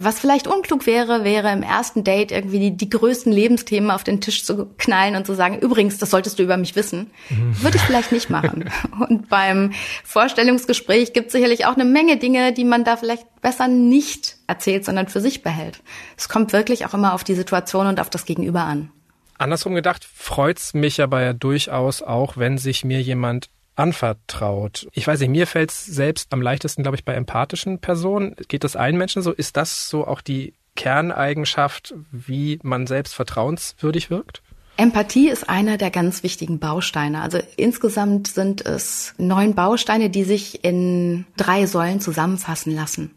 Was 0.00 0.18
vielleicht 0.18 0.48
unklug 0.48 0.86
wäre, 0.86 1.22
wäre 1.22 1.52
im 1.52 1.62
ersten 1.62 2.02
Date 2.02 2.32
irgendwie 2.32 2.58
die, 2.58 2.76
die 2.76 2.90
größten 2.90 3.30
Lebensthemen 3.32 3.92
auf 3.92 4.02
den 4.02 4.20
Tisch 4.20 4.44
zu 4.44 4.66
knallen 4.76 5.14
und 5.14 5.24
zu 5.24 5.34
sagen, 5.34 5.60
übrigens, 5.60 5.98
das 5.98 6.10
solltest 6.10 6.40
du 6.40 6.42
über 6.42 6.56
mich 6.56 6.74
wissen. 6.74 7.12
Mhm. 7.30 7.62
Würde 7.62 7.76
ich 7.76 7.82
vielleicht 7.82 8.10
nicht 8.10 8.28
machen. 8.28 8.70
und 9.08 9.28
beim 9.28 9.72
Vorstellungsgespräch 10.02 11.12
gibt 11.12 11.26
es 11.28 11.32
sicherlich 11.32 11.64
auch 11.66 11.74
eine 11.74 11.84
Menge 11.84 12.16
Dinge, 12.16 12.52
die 12.52 12.64
man 12.64 12.82
da 12.82 12.96
vielleicht 12.96 13.26
besser 13.40 13.68
nicht 13.68 14.36
erzählt, 14.48 14.84
sondern 14.84 15.06
für 15.06 15.20
sich 15.20 15.42
behält. 15.42 15.80
Es 16.16 16.28
kommt 16.28 16.52
wirklich 16.52 16.86
auch 16.86 16.94
immer 16.94 17.14
auf 17.14 17.22
die 17.22 17.34
Situation 17.34 17.86
und 17.86 18.00
auf 18.00 18.10
das 18.10 18.24
Gegenüber 18.24 18.62
an. 18.62 18.90
Andersrum 19.38 19.74
gedacht, 19.74 20.04
freut's 20.04 20.74
mich 20.74 21.02
aber 21.02 21.22
ja 21.22 21.32
durchaus 21.32 22.02
auch, 22.02 22.36
wenn 22.36 22.58
sich 22.58 22.84
mir 22.84 23.00
jemand 23.02 23.48
anvertraut. 23.74 24.86
Ich 24.92 25.06
weiß 25.06 25.20
nicht, 25.20 25.30
mir 25.30 25.46
fällt's 25.46 25.86
selbst 25.86 26.32
am 26.32 26.42
leichtesten, 26.42 26.82
glaube 26.82 26.96
ich, 26.96 27.04
bei 27.04 27.14
empathischen 27.14 27.78
Personen. 27.78 28.36
Geht 28.48 28.64
das 28.64 28.76
allen 28.76 28.98
Menschen 28.98 29.22
so? 29.22 29.32
Ist 29.32 29.56
das 29.56 29.88
so 29.88 30.06
auch 30.06 30.20
die 30.20 30.54
Kerneigenschaft, 30.76 31.94
wie 32.10 32.58
man 32.62 32.86
selbst 32.86 33.14
vertrauenswürdig 33.14 34.10
wirkt? 34.10 34.42
Empathie 34.76 35.28
ist 35.28 35.48
einer 35.48 35.76
der 35.76 35.90
ganz 35.90 36.22
wichtigen 36.22 36.58
Bausteine. 36.58 37.20
Also 37.20 37.38
insgesamt 37.56 38.28
sind 38.28 38.64
es 38.64 39.14
neun 39.18 39.54
Bausteine, 39.54 40.08
die 40.08 40.24
sich 40.24 40.64
in 40.64 41.26
drei 41.36 41.66
Säulen 41.66 42.00
zusammenfassen 42.00 42.74
lassen. 42.74 43.10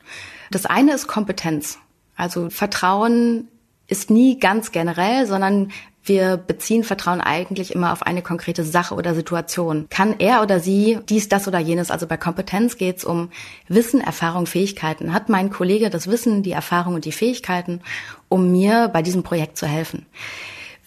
Das 0.51 0.65
eine 0.65 0.93
ist 0.93 1.07
Kompetenz. 1.07 1.79
Also 2.17 2.49
Vertrauen 2.49 3.47
ist 3.87 4.09
nie 4.09 4.39
ganz 4.39 4.71
generell, 4.71 5.27
sondern 5.27 5.71
wir 6.05 6.37
beziehen 6.37 6.83
Vertrauen 6.83 7.19
eigentlich 7.19 7.73
immer 7.73 7.91
auf 7.91 8.03
eine 8.03 8.21
konkrete 8.21 8.63
Sache 8.63 8.95
oder 8.95 9.15
Situation. 9.15 9.87
Kann 9.89 10.15
er 10.19 10.41
oder 10.43 10.59
sie 10.59 10.99
dies, 11.09 11.29
das 11.29 11.47
oder 11.47 11.59
jenes? 11.59 11.89
Also 11.89 12.05
bei 12.05 12.17
Kompetenz 12.17 12.77
geht 12.77 12.97
es 12.97 13.05
um 13.05 13.29
Wissen, 13.67 14.01
Erfahrung, 14.01 14.45
Fähigkeiten. 14.45 15.13
Hat 15.13 15.29
mein 15.29 15.49
Kollege 15.49 15.89
das 15.89 16.07
Wissen, 16.07 16.43
die 16.43 16.51
Erfahrung 16.51 16.93
und 16.93 17.05
die 17.05 17.11
Fähigkeiten, 17.11 17.81
um 18.29 18.51
mir 18.51 18.89
bei 18.89 19.01
diesem 19.01 19.23
Projekt 19.23 19.57
zu 19.57 19.65
helfen? 19.65 20.05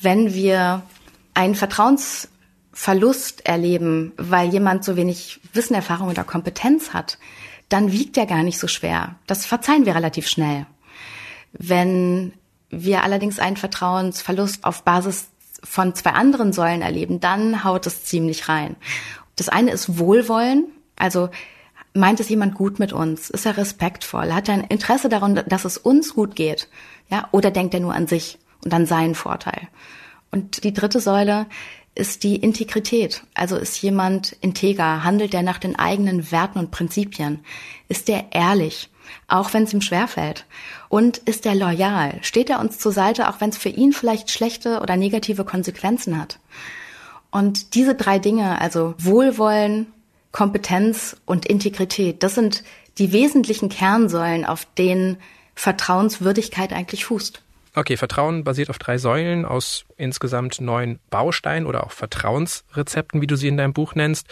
Wenn 0.00 0.34
wir 0.34 0.82
einen 1.34 1.56
Vertrauensverlust 1.56 3.44
erleben, 3.44 4.12
weil 4.16 4.50
jemand 4.50 4.84
so 4.84 4.96
wenig 4.96 5.40
Wissen, 5.52 5.74
Erfahrung 5.74 6.08
oder 6.08 6.22
Kompetenz 6.22 6.92
hat, 6.92 7.18
dann 7.68 7.92
wiegt 7.92 8.16
er 8.16 8.26
gar 8.26 8.44
nicht 8.44 8.58
so 8.58 8.68
schwer. 8.68 9.16
Das 9.26 9.46
verzeihen 9.46 9.84
wir 9.84 9.94
relativ 9.94 10.28
schnell. 10.28 10.66
Wenn 11.52 12.32
wir 12.70 13.02
allerdings 13.02 13.38
einen 13.38 13.56
Vertrauensverlust 13.56 14.64
auf 14.64 14.82
Basis 14.82 15.28
von 15.62 15.94
zwei 15.94 16.10
anderen 16.10 16.52
Säulen 16.52 16.82
erleben, 16.82 17.20
dann 17.20 17.64
haut 17.64 17.86
es 17.86 18.04
ziemlich 18.04 18.48
rein. 18.48 18.76
Das 19.36 19.48
eine 19.48 19.70
ist 19.70 19.98
Wohlwollen, 19.98 20.66
also 20.96 21.30
meint 21.94 22.20
es 22.20 22.28
jemand 22.28 22.54
gut 22.54 22.78
mit 22.78 22.92
uns? 22.92 23.30
Ist 23.30 23.46
er 23.46 23.56
respektvoll? 23.56 24.32
Hat 24.32 24.48
er 24.48 24.54
ein 24.54 24.64
Interesse 24.64 25.08
daran, 25.08 25.42
dass 25.46 25.64
es 25.64 25.78
uns 25.78 26.14
gut 26.14 26.36
geht? 26.36 26.68
Ja, 27.10 27.28
oder 27.32 27.50
denkt 27.50 27.74
er 27.74 27.80
nur 27.80 27.94
an 27.94 28.06
sich 28.06 28.38
und 28.64 28.72
an 28.72 28.86
seinen 28.86 29.14
Vorteil? 29.14 29.68
Und 30.30 30.64
die 30.64 30.72
dritte 30.72 31.00
Säule 31.00 31.46
ist 31.94 32.22
die 32.22 32.36
Integrität. 32.36 33.24
Also 33.34 33.56
ist 33.56 33.80
jemand 33.82 34.32
integer? 34.40 35.02
Handelt 35.02 35.34
er 35.34 35.42
nach 35.42 35.58
den 35.58 35.76
eigenen 35.76 36.30
Werten 36.30 36.58
und 36.58 36.70
Prinzipien? 36.70 37.40
Ist 37.88 38.08
er 38.08 38.26
ehrlich? 38.32 38.90
Auch 39.26 39.52
wenn 39.52 39.64
es 39.64 39.72
ihm 39.72 39.80
schwerfällt? 39.80 40.46
Und 40.88 41.18
ist 41.18 41.46
er 41.46 41.54
loyal? 41.54 42.18
Steht 42.22 42.50
er 42.50 42.60
uns 42.60 42.78
zur 42.78 42.92
Seite, 42.92 43.28
auch 43.28 43.40
wenn 43.40 43.50
es 43.50 43.58
für 43.58 43.68
ihn 43.68 43.92
vielleicht 43.92 44.30
schlechte 44.30 44.80
oder 44.80 44.96
negative 44.96 45.44
Konsequenzen 45.44 46.20
hat? 46.20 46.38
Und 47.30 47.74
diese 47.74 47.94
drei 47.94 48.18
Dinge, 48.18 48.60
also 48.60 48.94
Wohlwollen, 48.98 49.86
Kompetenz 50.32 51.16
und 51.26 51.46
Integrität, 51.46 52.22
das 52.22 52.34
sind 52.34 52.62
die 52.98 53.12
wesentlichen 53.12 53.68
Kernsäulen, 53.68 54.44
auf 54.44 54.66
denen 54.76 55.18
Vertrauenswürdigkeit 55.54 56.72
eigentlich 56.72 57.04
fußt. 57.04 57.42
Okay, 57.74 57.96
Vertrauen 57.96 58.44
basiert 58.44 58.70
auf 58.70 58.78
drei 58.78 58.98
Säulen 58.98 59.44
aus 59.44 59.84
insgesamt 59.96 60.60
neun 60.60 60.98
Bausteinen 61.10 61.66
oder 61.66 61.84
auch 61.84 61.92
Vertrauensrezepten, 61.92 63.20
wie 63.20 63.26
du 63.26 63.36
sie 63.36 63.48
in 63.48 63.56
deinem 63.56 63.72
Buch 63.72 63.94
nennst. 63.94 64.26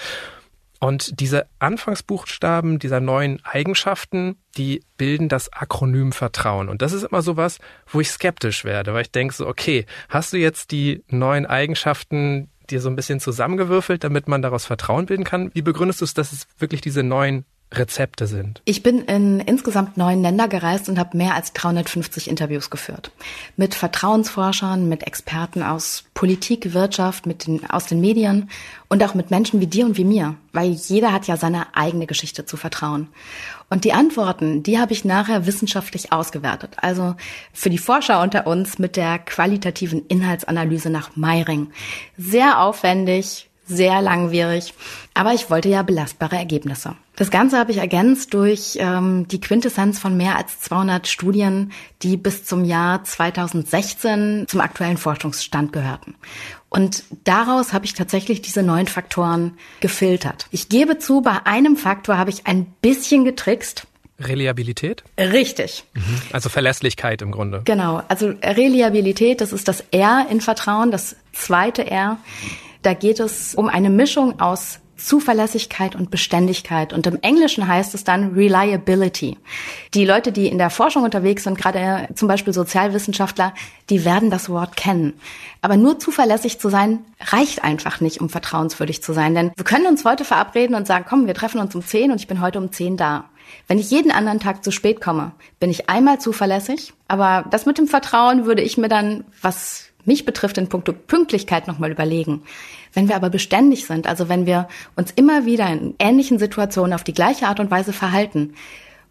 Und 0.80 1.20
diese 1.20 1.46
Anfangsbuchstaben 1.58 2.78
dieser 2.78 3.00
neuen 3.00 3.44
Eigenschaften, 3.44 4.36
die 4.56 4.82
bilden 4.96 5.28
das 5.28 5.52
Akronym 5.52 6.12
Vertrauen. 6.12 6.68
Und 6.68 6.82
das 6.82 6.92
ist 6.92 7.04
immer 7.04 7.22
so 7.22 7.36
was, 7.36 7.58
wo 7.86 8.00
ich 8.00 8.10
skeptisch 8.10 8.64
werde, 8.64 8.92
weil 8.94 9.02
ich 9.02 9.10
denke 9.10 9.34
so, 9.34 9.46
okay, 9.46 9.86
hast 10.08 10.32
du 10.32 10.36
jetzt 10.36 10.70
die 10.70 11.02
neuen 11.08 11.46
Eigenschaften 11.46 12.50
dir 12.70 12.80
so 12.80 12.88
ein 12.88 12.96
bisschen 12.96 13.20
zusammengewürfelt, 13.20 14.04
damit 14.04 14.28
man 14.28 14.42
daraus 14.42 14.66
Vertrauen 14.66 15.06
bilden 15.06 15.24
kann? 15.24 15.50
Wie 15.54 15.62
begründest 15.62 16.00
du 16.00 16.04
es, 16.04 16.14
dass 16.14 16.32
es 16.32 16.46
wirklich 16.58 16.80
diese 16.80 17.02
neuen 17.02 17.44
Rezepte 17.72 18.26
sind? 18.26 18.62
Ich 18.64 18.82
bin 18.82 19.00
in 19.00 19.40
insgesamt 19.40 19.96
neun 19.96 20.22
Länder 20.22 20.46
gereist 20.46 20.88
und 20.88 20.98
habe 20.98 21.16
mehr 21.16 21.34
als 21.34 21.52
350 21.52 22.28
Interviews 22.28 22.70
geführt. 22.70 23.10
Mit 23.56 23.74
Vertrauensforschern, 23.74 24.88
mit 24.88 25.06
Experten 25.06 25.62
aus 25.62 26.04
Politik, 26.14 26.74
Wirtschaft, 26.74 27.26
mit 27.26 27.46
den, 27.46 27.68
aus 27.68 27.86
den 27.86 28.00
Medien 28.00 28.50
und 28.88 29.02
auch 29.02 29.14
mit 29.14 29.30
Menschen 29.30 29.60
wie 29.60 29.66
dir 29.66 29.84
und 29.84 29.96
wie 29.96 30.04
mir, 30.04 30.36
weil 30.52 30.70
jeder 30.70 31.12
hat 31.12 31.26
ja 31.26 31.36
seine 31.36 31.74
eigene 31.74 32.06
Geschichte 32.06 32.46
zu 32.46 32.56
vertrauen. 32.56 33.08
Und 33.68 33.82
die 33.84 33.92
Antworten, 33.92 34.62
die 34.62 34.78
habe 34.78 34.92
ich 34.92 35.04
nachher 35.04 35.46
wissenschaftlich 35.46 36.12
ausgewertet. 36.12 36.76
Also 36.76 37.16
für 37.52 37.68
die 37.68 37.78
Forscher 37.78 38.22
unter 38.22 38.46
uns 38.46 38.78
mit 38.78 38.94
der 38.96 39.18
qualitativen 39.18 40.06
Inhaltsanalyse 40.06 40.88
nach 40.88 41.16
Meiring. 41.16 41.72
Sehr 42.16 42.60
aufwendig, 42.60 43.48
sehr 43.66 44.00
langwierig, 44.00 44.74
aber 45.14 45.34
ich 45.34 45.50
wollte 45.50 45.68
ja 45.68 45.82
belastbare 45.82 46.36
Ergebnisse. 46.36 46.94
Das 47.16 47.30
Ganze 47.30 47.58
habe 47.58 47.72
ich 47.72 47.78
ergänzt 47.78 48.34
durch 48.34 48.76
ähm, 48.78 49.26
die 49.28 49.40
Quintessenz 49.40 49.98
von 49.98 50.16
mehr 50.16 50.36
als 50.36 50.60
200 50.60 51.08
Studien, 51.08 51.72
die 52.02 52.16
bis 52.16 52.44
zum 52.44 52.64
Jahr 52.64 53.02
2016 53.04 54.44
zum 54.48 54.60
aktuellen 54.60 54.98
Forschungsstand 54.98 55.72
gehörten. 55.72 56.14
Und 56.68 57.04
daraus 57.24 57.72
habe 57.72 57.86
ich 57.86 57.94
tatsächlich 57.94 58.42
diese 58.42 58.62
neun 58.62 58.86
Faktoren 58.86 59.56
gefiltert. 59.80 60.46
Ich 60.50 60.68
gebe 60.68 60.98
zu, 60.98 61.22
bei 61.22 61.46
einem 61.46 61.76
Faktor 61.76 62.18
habe 62.18 62.30
ich 62.30 62.46
ein 62.46 62.66
bisschen 62.82 63.24
getrickst. 63.24 63.86
Reliabilität? 64.20 65.04
Richtig. 65.18 65.84
Mhm. 65.94 66.20
Also 66.32 66.48
Verlässlichkeit 66.48 67.22
im 67.22 67.32
Grunde. 67.32 67.62
Genau. 67.64 68.02
Also 68.08 68.32
Reliabilität, 68.42 69.40
das 69.40 69.52
ist 69.52 69.68
das 69.68 69.84
R 69.90 70.26
in 70.30 70.40
Vertrauen, 70.40 70.90
das 70.90 71.16
zweite 71.32 71.86
R. 71.90 72.18
Da 72.86 72.94
geht 72.94 73.18
es 73.18 73.56
um 73.56 73.68
eine 73.68 73.90
Mischung 73.90 74.38
aus 74.38 74.78
Zuverlässigkeit 74.96 75.96
und 75.96 76.12
Beständigkeit. 76.12 76.92
Und 76.92 77.04
im 77.08 77.18
Englischen 77.20 77.66
heißt 77.66 77.96
es 77.96 78.04
dann 78.04 78.34
Reliability. 78.34 79.38
Die 79.92 80.04
Leute, 80.04 80.30
die 80.30 80.46
in 80.46 80.56
der 80.56 80.70
Forschung 80.70 81.02
unterwegs 81.02 81.42
sind, 81.42 81.58
gerade 81.58 82.06
zum 82.14 82.28
Beispiel 82.28 82.52
Sozialwissenschaftler, 82.52 83.54
die 83.90 84.04
werden 84.04 84.30
das 84.30 84.48
Wort 84.48 84.76
kennen. 84.76 85.14
Aber 85.62 85.76
nur 85.76 85.98
zuverlässig 85.98 86.60
zu 86.60 86.68
sein, 86.68 87.00
reicht 87.18 87.64
einfach 87.64 88.00
nicht, 88.00 88.20
um 88.20 88.28
vertrauenswürdig 88.28 89.02
zu 89.02 89.12
sein. 89.12 89.34
Denn 89.34 89.50
wir 89.56 89.64
können 89.64 89.88
uns 89.88 90.04
heute 90.04 90.24
verabreden 90.24 90.76
und 90.76 90.86
sagen, 90.86 91.06
komm, 91.08 91.26
wir 91.26 91.34
treffen 91.34 91.60
uns 91.60 91.74
um 91.74 91.82
10 91.82 92.12
und 92.12 92.20
ich 92.20 92.28
bin 92.28 92.40
heute 92.40 92.60
um 92.60 92.70
10 92.70 92.96
da. 92.96 93.24
Wenn 93.66 93.80
ich 93.80 93.90
jeden 93.90 94.12
anderen 94.12 94.38
Tag 94.38 94.62
zu 94.62 94.70
spät 94.70 95.00
komme, 95.00 95.32
bin 95.58 95.70
ich 95.70 95.90
einmal 95.90 96.20
zuverlässig. 96.20 96.92
Aber 97.08 97.46
das 97.50 97.66
mit 97.66 97.78
dem 97.78 97.88
Vertrauen 97.88 98.46
würde 98.46 98.62
ich 98.62 98.78
mir 98.78 98.88
dann, 98.88 99.24
was 99.42 99.90
mich 100.06 100.24
betrifft, 100.24 100.58
in 100.58 100.68
puncto 100.68 100.92
Pünktlichkeit 100.92 101.66
nochmal 101.66 101.90
überlegen. 101.90 102.42
Wenn 102.92 103.08
wir 103.08 103.16
aber 103.16 103.30
beständig 103.30 103.86
sind, 103.86 104.06
also 104.06 104.28
wenn 104.28 104.46
wir 104.46 104.68
uns 104.94 105.10
immer 105.10 105.44
wieder 105.44 105.68
in 105.68 105.94
ähnlichen 105.98 106.38
Situationen 106.38 106.94
auf 106.94 107.04
die 107.04 107.12
gleiche 107.12 107.46
Art 107.46 107.60
und 107.60 107.70
Weise 107.70 107.92
verhalten, 107.92 108.54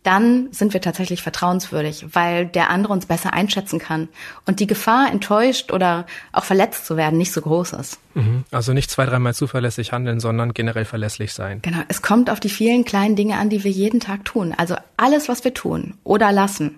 dann 0.05 0.49
sind 0.51 0.73
wir 0.73 0.81
tatsächlich 0.81 1.23
vertrauenswürdig, 1.23 2.05
weil 2.13 2.45
der 2.45 2.69
andere 2.69 2.93
uns 2.93 3.07
besser 3.07 3.33
einschätzen 3.33 3.79
kann 3.79 4.07
und 4.45 4.59
die 4.59 4.67
Gefahr, 4.67 5.11
enttäuscht 5.11 5.71
oder 5.71 6.05
auch 6.31 6.43
verletzt 6.43 6.85
zu 6.85 6.95
werden, 6.95 7.17
nicht 7.17 7.33
so 7.33 7.41
groß 7.41 7.73
ist. 7.73 7.99
Mhm. 8.13 8.43
Also 8.51 8.73
nicht 8.73 8.91
zwei, 8.91 9.07
dreimal 9.07 9.33
zuverlässig 9.33 9.93
handeln, 9.93 10.19
sondern 10.19 10.53
generell 10.53 10.85
verlässlich 10.85 11.33
sein. 11.33 11.59
Genau. 11.63 11.79
Es 11.87 12.03
kommt 12.03 12.29
auf 12.29 12.39
die 12.39 12.49
vielen 12.49 12.85
kleinen 12.85 13.15
Dinge 13.15 13.37
an, 13.37 13.49
die 13.49 13.63
wir 13.63 13.71
jeden 13.71 13.99
Tag 13.99 14.25
tun. 14.25 14.53
Also 14.55 14.75
alles, 14.95 15.27
was 15.27 15.43
wir 15.43 15.55
tun 15.55 15.95
oder 16.03 16.31
lassen, 16.31 16.77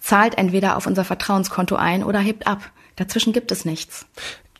zahlt 0.00 0.36
entweder 0.36 0.76
auf 0.76 0.88
unser 0.88 1.04
Vertrauenskonto 1.04 1.76
ein 1.76 2.02
oder 2.02 2.18
hebt 2.18 2.48
ab. 2.48 2.62
Dazwischen 2.96 3.32
gibt 3.32 3.52
es 3.52 3.64
nichts. 3.64 4.06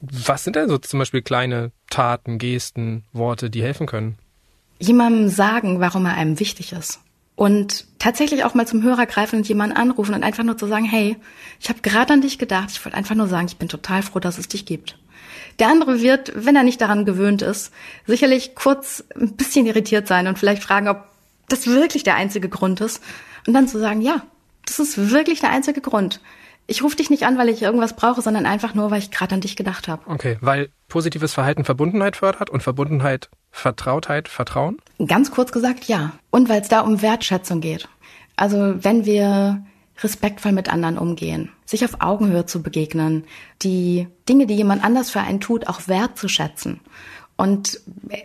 Was 0.01 0.45
sind 0.45 0.57
denn 0.57 0.69
so 0.69 0.79
zum 0.79 0.99
Beispiel 0.99 1.23
kleine 1.23 1.73
Taten, 1.91 2.39
Gesten, 2.39 3.05
Worte, 3.13 3.51
die 3.51 3.63
helfen 3.63 3.87
können? 3.87 4.19
Jemandem 4.79 5.29
sagen, 5.31 5.81
warum 5.81 6.05
er 6.05 6.15
einem 6.15 6.39
wichtig 6.39 6.73
ist. 6.73 7.01
Und 7.35 7.87
tatsächlich 7.99 8.45
auch 8.45 8.55
mal 8.55 8.67
zum 8.67 8.83
Hörer 8.83 9.07
greifen 9.07 9.37
und 9.37 9.49
jemanden 9.49 9.77
anrufen 9.77 10.15
und 10.15 10.23
einfach 10.23 10.43
nur 10.43 10.57
zu 10.57 10.67
sagen, 10.67 10.85
hey, 10.85 11.17
ich 11.61 11.69
habe 11.69 11.81
gerade 11.83 12.13
an 12.13 12.23
dich 12.23 12.39
gedacht, 12.39 12.71
ich 12.71 12.85
wollte 12.85 12.97
einfach 12.97 13.15
nur 13.15 13.29
sagen, 13.29 13.47
ich 13.47 13.59
bin 13.59 13.69
total 13.69 14.03
froh, 14.03 14.21
dass 14.21 14.39
es 14.39 14.49
dich 14.49 14.65
gibt. 14.65 14.99
Der 15.59 15.69
andere 15.69 16.01
wird, 16.01 16.33
wenn 16.35 16.57
er 16.57 16.63
nicht 16.63 16.81
daran 16.81 17.05
gewöhnt 17.05 17.43
ist, 17.43 17.73
sicherlich 18.07 18.55
kurz 18.55 19.05
ein 19.19 19.37
bisschen 19.37 19.67
irritiert 19.67 20.07
sein 20.07 20.27
und 20.27 20.39
vielleicht 20.39 20.63
fragen, 20.63 20.89
ob 20.89 21.05
das 21.49 21.67
wirklich 21.67 22.03
der 22.03 22.17
einzige 22.17 22.49
Grund 22.49 22.81
ist. 22.81 23.03
Und 23.47 23.55
dann 23.55 23.69
zu 23.69 23.79
sagen, 23.79 24.01
ja, 24.01 24.23
das 24.67 24.79
ist 24.79 25.11
wirklich 25.11 25.41
der 25.41 25.51
einzige 25.51 25.81
Grund. 25.81 26.21
Ich 26.67 26.83
rufe 26.83 26.97
dich 26.97 27.11
nicht 27.11 27.25
an, 27.25 27.39
weil 27.39 27.49
ich 27.49 27.63
irgendwas 27.63 27.95
brauche, 27.95 28.23
sondern 28.23 28.45
einfach 28.45 28.75
nur, 28.75 28.91
weil 28.91 28.99
ich 28.99 29.11
gerade 29.11 29.35
an 29.35 29.41
dich 29.41 29.57
gedacht 29.57 29.87
habe. 29.87 30.03
Okay, 30.07 30.37
weil 30.41 30.71
positives 30.89 31.33
Verhalten 31.33 31.65
Verbundenheit 31.65 32.17
fördert 32.17 32.51
und 32.51 32.63
Verbundenheit 32.63 33.29
Vertrautheit, 33.51 34.29
Vertrauen? 34.29 34.79
Ganz 35.07 35.31
kurz 35.31 35.53
gesagt, 35.53 35.85
ja. 35.85 36.13
Und 36.31 36.49
weil 36.49 36.61
es 36.61 36.69
da 36.69 36.81
um 36.81 37.03
Wertschätzung 37.03 37.61
geht. 37.61 37.89
Also 38.37 38.75
wenn 38.85 39.07
wir 39.07 39.65
respektvoll 40.03 40.53
mit 40.53 40.71
anderen 40.71 40.99
umgehen, 40.99 41.51
sich 41.65 41.85
auf 41.85 42.01
Augenhöhe 42.01 42.45
zu 42.45 42.63
begegnen, 42.63 43.25
die 43.63 44.09
Dinge, 44.29 44.47
die 44.47 44.55
jemand 44.55 44.85
anders 44.85 45.11
für 45.11 45.21
einen 45.21 45.41
tut, 45.41 45.69
auch 45.69 45.89
wertzuschätzen 45.89 46.81
und 47.37 47.81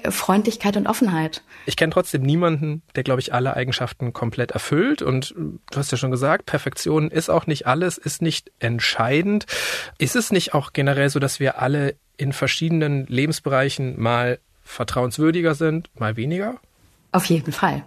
Freundlichkeit 0.09 0.77
und 0.77 0.87
Offenheit. 0.87 1.43
Ich 1.65 1.75
kenne 1.75 1.91
trotzdem 1.91 2.21
niemanden, 2.21 2.81
der, 2.95 3.03
glaube 3.03 3.19
ich, 3.19 3.33
alle 3.33 3.55
Eigenschaften 3.55 4.13
komplett 4.13 4.51
erfüllt. 4.51 5.01
Und 5.01 5.35
du 5.35 5.77
hast 5.77 5.91
ja 5.91 5.97
schon 5.97 6.11
gesagt, 6.11 6.45
Perfektion 6.45 7.11
ist 7.11 7.29
auch 7.29 7.45
nicht 7.45 7.67
alles, 7.67 7.97
ist 7.97 8.21
nicht 8.21 8.51
entscheidend. 8.59 9.45
Ist 9.97 10.15
es 10.15 10.31
nicht 10.31 10.53
auch 10.53 10.71
generell 10.73 11.09
so, 11.09 11.19
dass 11.19 11.39
wir 11.39 11.59
alle 11.59 11.95
in 12.17 12.31
verschiedenen 12.31 13.05
Lebensbereichen 13.07 13.99
mal 13.99 14.39
vertrauenswürdiger 14.63 15.55
sind, 15.55 15.89
mal 15.99 16.15
weniger? 16.15 16.59
Auf 17.11 17.25
jeden 17.25 17.51
Fall. 17.51 17.83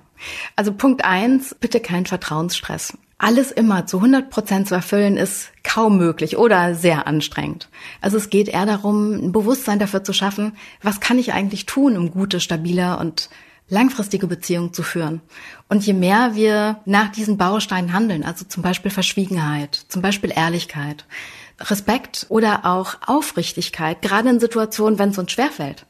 Also 0.56 0.74
Punkt 0.74 1.04
eins, 1.04 1.54
bitte 1.58 1.80
kein 1.80 2.04
Vertrauensstress 2.04 2.96
alles 3.18 3.50
immer 3.50 3.86
zu 3.86 3.98
100 3.98 4.30
Prozent 4.30 4.68
zu 4.68 4.74
erfüllen, 4.74 5.16
ist 5.16 5.50
kaum 5.62 5.98
möglich 5.98 6.36
oder 6.36 6.74
sehr 6.74 7.06
anstrengend. 7.06 7.68
Also 8.00 8.16
es 8.16 8.30
geht 8.30 8.48
eher 8.48 8.66
darum, 8.66 9.12
ein 9.12 9.32
Bewusstsein 9.32 9.78
dafür 9.78 10.04
zu 10.04 10.12
schaffen, 10.12 10.56
was 10.82 11.00
kann 11.00 11.18
ich 11.18 11.32
eigentlich 11.32 11.66
tun, 11.66 11.96
um 11.96 12.10
gute, 12.10 12.40
stabile 12.40 12.98
und 12.98 13.30
langfristige 13.68 14.26
Beziehungen 14.26 14.72
zu 14.72 14.82
führen. 14.82 15.20
Und 15.68 15.86
je 15.86 15.94
mehr 15.94 16.34
wir 16.34 16.80
nach 16.84 17.10
diesen 17.10 17.38
Bausteinen 17.38 17.92
handeln, 17.92 18.24
also 18.24 18.44
zum 18.44 18.62
Beispiel 18.62 18.90
Verschwiegenheit, 18.90 19.74
zum 19.88 20.02
Beispiel 20.02 20.32
Ehrlichkeit, 20.34 21.06
Respekt 21.60 22.26
oder 22.28 22.66
auch 22.66 22.96
Aufrichtigkeit, 23.06 24.02
gerade 24.02 24.28
in 24.28 24.40
Situationen, 24.40 24.98
wenn 24.98 25.10
es 25.10 25.18
uns 25.18 25.32
schwerfällt, 25.32 25.86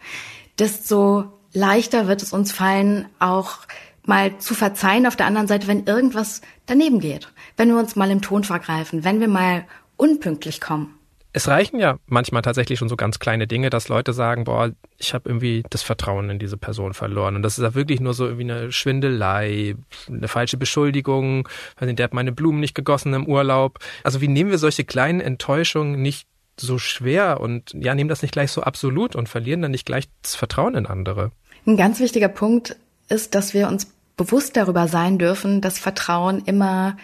desto 0.59 1.33
leichter 1.53 2.07
wird 2.07 2.23
es 2.23 2.33
uns 2.33 2.53
fallen, 2.53 3.07
auch 3.19 3.59
mal 4.05 4.39
zu 4.39 4.55
verzeihen 4.55 5.07
auf 5.07 5.17
der 5.17 5.27
anderen 5.27 5.49
Seite, 5.49 5.67
wenn 5.67 5.87
irgendwas 5.87 6.41
daneben 6.67 7.01
geht, 7.01 7.29
wenn 7.57 7.69
wir 7.69 7.79
uns 7.79 7.97
mal 7.97 8.11
im 8.11 8.23
Ton 8.23 8.45
vergreifen, 8.45 9.05
wenn 9.05 9.21
wir 9.21 9.29
mal 9.29 9.65
unpünktlich 9.97 10.61
kommen. 10.61 10.95
Es 11.37 11.49
reichen 11.49 11.81
ja 11.81 11.99
manchmal 12.07 12.43
tatsächlich 12.43 12.79
schon 12.79 12.89
so 12.89 12.95
ganz 12.95 13.19
kleine 13.19 13.49
Dinge, 13.49 13.69
dass 13.69 13.89
Leute 13.89 14.13
sagen, 14.13 14.45
boah, 14.45 14.71
ich 14.99 15.15
habe 15.15 15.29
irgendwie 15.29 15.65
das 15.69 15.83
Vertrauen 15.83 16.31
in 16.31 16.39
diese 16.39 16.57
Person 16.57 16.95
verloren. 16.95 17.35
Und 17.35 17.43
das 17.43 17.59
ist 17.59 17.65
ja 17.65 17.75
wirklich 17.75 17.99
nur 17.99 18.15
so 18.15 18.27
irgendwie 18.27 18.53
eine 18.53 18.71
Schwindelei, 18.71 19.75
eine 20.07 20.29
falsche 20.29 20.57
Beschuldigung, 20.57 21.49
der 21.81 22.05
hat 22.05 22.15
meine 22.15 22.31
Blumen 22.31 22.61
nicht 22.61 22.77
gegossen 22.77 23.15
im 23.15 23.27
Urlaub. 23.27 23.81
Also 24.05 24.21
wie 24.21 24.29
nehmen 24.29 24.51
wir 24.51 24.59
solche 24.59 24.85
kleinen 24.85 25.21
Enttäuschungen 25.21 26.01
nicht 26.01 26.29
so 26.57 26.79
schwer 26.79 27.41
und 27.41 27.73
ja, 27.75 27.97
nehmen 27.97 28.09
das 28.09 28.23
nicht 28.23 28.31
gleich 28.31 28.53
so 28.53 28.63
absolut 28.63 29.17
und 29.17 29.29
verlieren 29.29 29.61
dann 29.61 29.73
nicht 29.73 29.87
gleich 29.87 30.05
das 30.23 30.37
Vertrauen 30.37 30.77
in 30.77 30.87
andere? 30.87 31.33
Ein 31.67 31.77
ganz 31.77 31.99
wichtiger 31.99 32.29
Punkt 32.29 32.77
ist, 33.09 33.35
dass 33.35 33.55
wir 33.55 33.69
uns 33.69 33.89
bewusst 34.17 34.57
darüber 34.57 34.89
sein 34.89 35.19
dürfen, 35.19 35.61
dass 35.61 35.79
Vertrauen 35.79 36.43
immer 36.45 36.97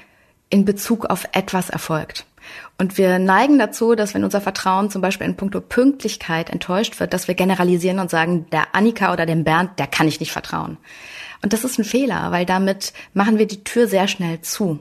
in 0.48 0.64
Bezug 0.64 1.06
auf 1.06 1.28
etwas 1.32 1.70
erfolgt. 1.70 2.26
Und 2.78 2.98
wir 2.98 3.18
neigen 3.18 3.58
dazu, 3.58 3.94
dass 3.94 4.14
wenn 4.14 4.24
unser 4.24 4.40
Vertrauen 4.40 4.90
zum 4.90 5.02
Beispiel 5.02 5.26
in 5.26 5.36
puncto 5.36 5.60
Pünktlichkeit 5.60 6.50
enttäuscht 6.50 6.98
wird, 6.98 7.12
dass 7.12 7.28
wir 7.28 7.34
generalisieren 7.34 7.98
und 7.98 8.10
sagen, 8.10 8.46
der 8.50 8.74
Annika 8.74 9.12
oder 9.12 9.26
dem 9.26 9.44
Bernd, 9.44 9.78
der 9.78 9.86
kann 9.86 10.08
ich 10.08 10.20
nicht 10.20 10.32
vertrauen. 10.32 10.78
Und 11.42 11.52
das 11.52 11.64
ist 11.64 11.78
ein 11.78 11.84
Fehler, 11.84 12.32
weil 12.32 12.46
damit 12.46 12.92
machen 13.14 13.38
wir 13.38 13.46
die 13.46 13.64
Tür 13.64 13.86
sehr 13.86 14.08
schnell 14.08 14.40
zu. 14.40 14.80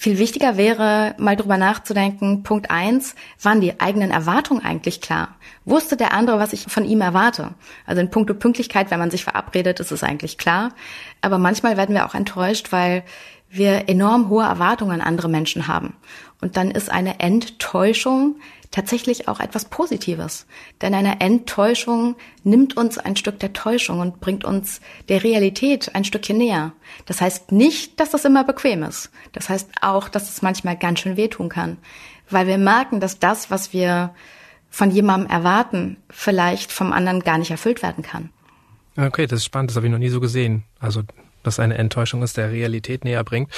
Viel 0.00 0.20
wichtiger 0.20 0.56
wäre, 0.56 1.16
mal 1.18 1.34
drüber 1.34 1.56
nachzudenken, 1.56 2.44
Punkt 2.44 2.70
eins, 2.70 3.16
waren 3.42 3.60
die 3.60 3.80
eigenen 3.80 4.12
Erwartungen 4.12 4.64
eigentlich 4.64 5.00
klar? 5.00 5.34
Wusste 5.64 5.96
der 5.96 6.12
andere, 6.12 6.38
was 6.38 6.52
ich 6.52 6.66
von 6.68 6.84
ihm 6.84 7.00
erwarte? 7.00 7.54
Also 7.84 8.00
in 8.00 8.08
puncto 8.08 8.32
Pünktlichkeit, 8.34 8.92
wenn 8.92 9.00
man 9.00 9.10
sich 9.10 9.24
verabredet, 9.24 9.80
ist 9.80 9.90
es 9.90 10.04
eigentlich 10.04 10.38
klar. 10.38 10.72
Aber 11.20 11.38
manchmal 11.38 11.76
werden 11.76 11.96
wir 11.96 12.06
auch 12.06 12.14
enttäuscht, 12.14 12.70
weil 12.70 13.02
wir 13.50 13.88
enorm 13.88 14.28
hohe 14.28 14.44
Erwartungen 14.44 15.00
an 15.00 15.00
andere 15.00 15.28
Menschen 15.28 15.66
haben. 15.66 15.94
Und 16.40 16.56
dann 16.56 16.70
ist 16.70 16.90
eine 16.90 17.20
Enttäuschung 17.20 18.36
tatsächlich 18.70 19.28
auch 19.28 19.40
etwas 19.40 19.64
Positives. 19.64 20.46
Denn 20.82 20.94
eine 20.94 21.20
Enttäuschung 21.20 22.16
nimmt 22.44 22.76
uns 22.76 22.98
ein 22.98 23.16
Stück 23.16 23.38
der 23.38 23.52
Täuschung 23.52 24.00
und 24.00 24.20
bringt 24.20 24.44
uns 24.44 24.80
der 25.08 25.24
Realität 25.24 25.94
ein 25.94 26.04
Stückchen 26.04 26.38
näher. 26.38 26.72
Das 27.06 27.20
heißt 27.20 27.52
nicht, 27.52 27.98
dass 27.98 28.10
das 28.10 28.24
immer 28.24 28.44
bequem 28.44 28.82
ist. 28.82 29.10
Das 29.32 29.48
heißt 29.48 29.70
auch, 29.80 30.08
dass 30.08 30.28
es 30.28 30.42
manchmal 30.42 30.76
ganz 30.76 31.00
schön 31.00 31.16
wehtun 31.16 31.48
kann. 31.48 31.78
Weil 32.30 32.46
wir 32.46 32.58
merken, 32.58 33.00
dass 33.00 33.18
das, 33.18 33.50
was 33.50 33.72
wir 33.72 34.14
von 34.70 34.90
jemandem 34.90 35.30
erwarten, 35.30 35.96
vielleicht 36.10 36.70
vom 36.70 36.92
anderen 36.92 37.20
gar 37.20 37.38
nicht 37.38 37.50
erfüllt 37.50 37.82
werden 37.82 38.04
kann. 38.04 38.28
Okay, 38.96 39.26
das 39.26 39.38
ist 39.38 39.44
spannend, 39.44 39.70
das 39.70 39.76
habe 39.76 39.86
ich 39.86 39.92
noch 39.92 39.98
nie 39.98 40.08
so 40.08 40.20
gesehen. 40.20 40.64
Also, 40.78 41.02
dass 41.48 41.58
eine 41.58 41.78
Enttäuschung 41.78 42.22
ist, 42.22 42.36
der 42.36 42.50
Realität 42.52 43.04
näher 43.04 43.24
bringt. 43.24 43.50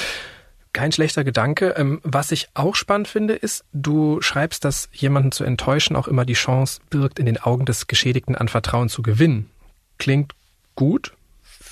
Kein 0.73 0.93
schlechter 0.93 1.25
Gedanke. 1.25 1.75
Ähm, 1.77 2.01
was 2.05 2.31
ich 2.31 2.49
auch 2.55 2.77
spannend 2.77 3.09
finde, 3.09 3.35
ist, 3.35 3.65
du 3.73 4.21
schreibst, 4.23 4.65
dass 4.65 4.89
jemanden 4.93 5.33
zu 5.33 5.45
enttäuschen 5.45 5.97
auch 5.97 6.07
immer 6.07 6.25
die 6.25 6.35
Chance 6.35 6.81
birgt, 6.91 7.19
in 7.19 7.27
den 7.27 7.39
Augen 7.39 7.65
des 7.65 7.89
Geschädigten 7.89 8.37
an 8.37 8.49
Vertrauen 8.49 8.89
zu 8.89 9.03
gewinnen. 9.03 9.51
Klingt 9.99 10.35
gut. 10.77 11.13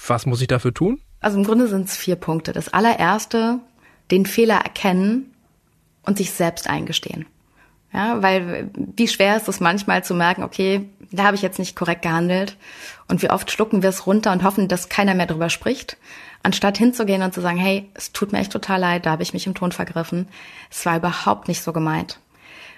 Was 0.07 0.26
muss 0.26 0.40
ich 0.40 0.48
dafür 0.48 0.74
tun? 0.74 1.00
Also 1.20 1.38
im 1.38 1.44
Grunde 1.44 1.68
sind 1.68 1.88
es 1.88 1.96
vier 1.96 2.16
Punkte. 2.16 2.52
Das 2.52 2.68
allererste, 2.68 3.61
den 4.11 4.26
Fehler 4.26 4.57
erkennen 4.57 5.35
und 6.02 6.18
sich 6.18 6.33
selbst 6.33 6.68
eingestehen. 6.68 7.26
Ja, 7.98 8.22
weil 8.22 8.70
wie 8.74 9.08
schwer 9.08 9.37
ist 9.37 9.48
es 9.48 9.58
manchmal 9.58 10.04
zu 10.04 10.14
merken, 10.14 10.44
okay, 10.44 10.88
da 11.11 11.24
habe 11.24 11.34
ich 11.34 11.42
jetzt 11.42 11.58
nicht 11.58 11.74
korrekt 11.74 12.02
gehandelt. 12.02 12.56
Und 13.08 13.22
wie 13.22 13.30
oft 13.30 13.50
schlucken 13.50 13.82
wir 13.82 13.88
es 13.88 14.06
runter 14.06 14.30
und 14.30 14.44
hoffen, 14.44 14.68
dass 14.68 14.88
keiner 14.88 15.14
mehr 15.16 15.26
drüber 15.26 15.50
spricht, 15.50 15.96
anstatt 16.44 16.78
hinzugehen 16.78 17.22
und 17.22 17.34
zu 17.34 17.40
sagen, 17.40 17.58
hey, 17.58 17.90
es 17.94 18.12
tut 18.12 18.30
mir 18.30 18.38
echt 18.38 18.52
total 18.52 18.78
leid, 18.78 19.04
da 19.04 19.11
habe 19.11 19.24
ich 19.24 19.32
mich 19.32 19.48
im 19.48 19.56
Ton 19.56 19.72
vergriffen. 19.72 20.28
Es 20.70 20.87
war 20.87 20.96
überhaupt 20.96 21.48
nicht 21.48 21.61
so 21.61 21.72
gemeint. 21.72 22.20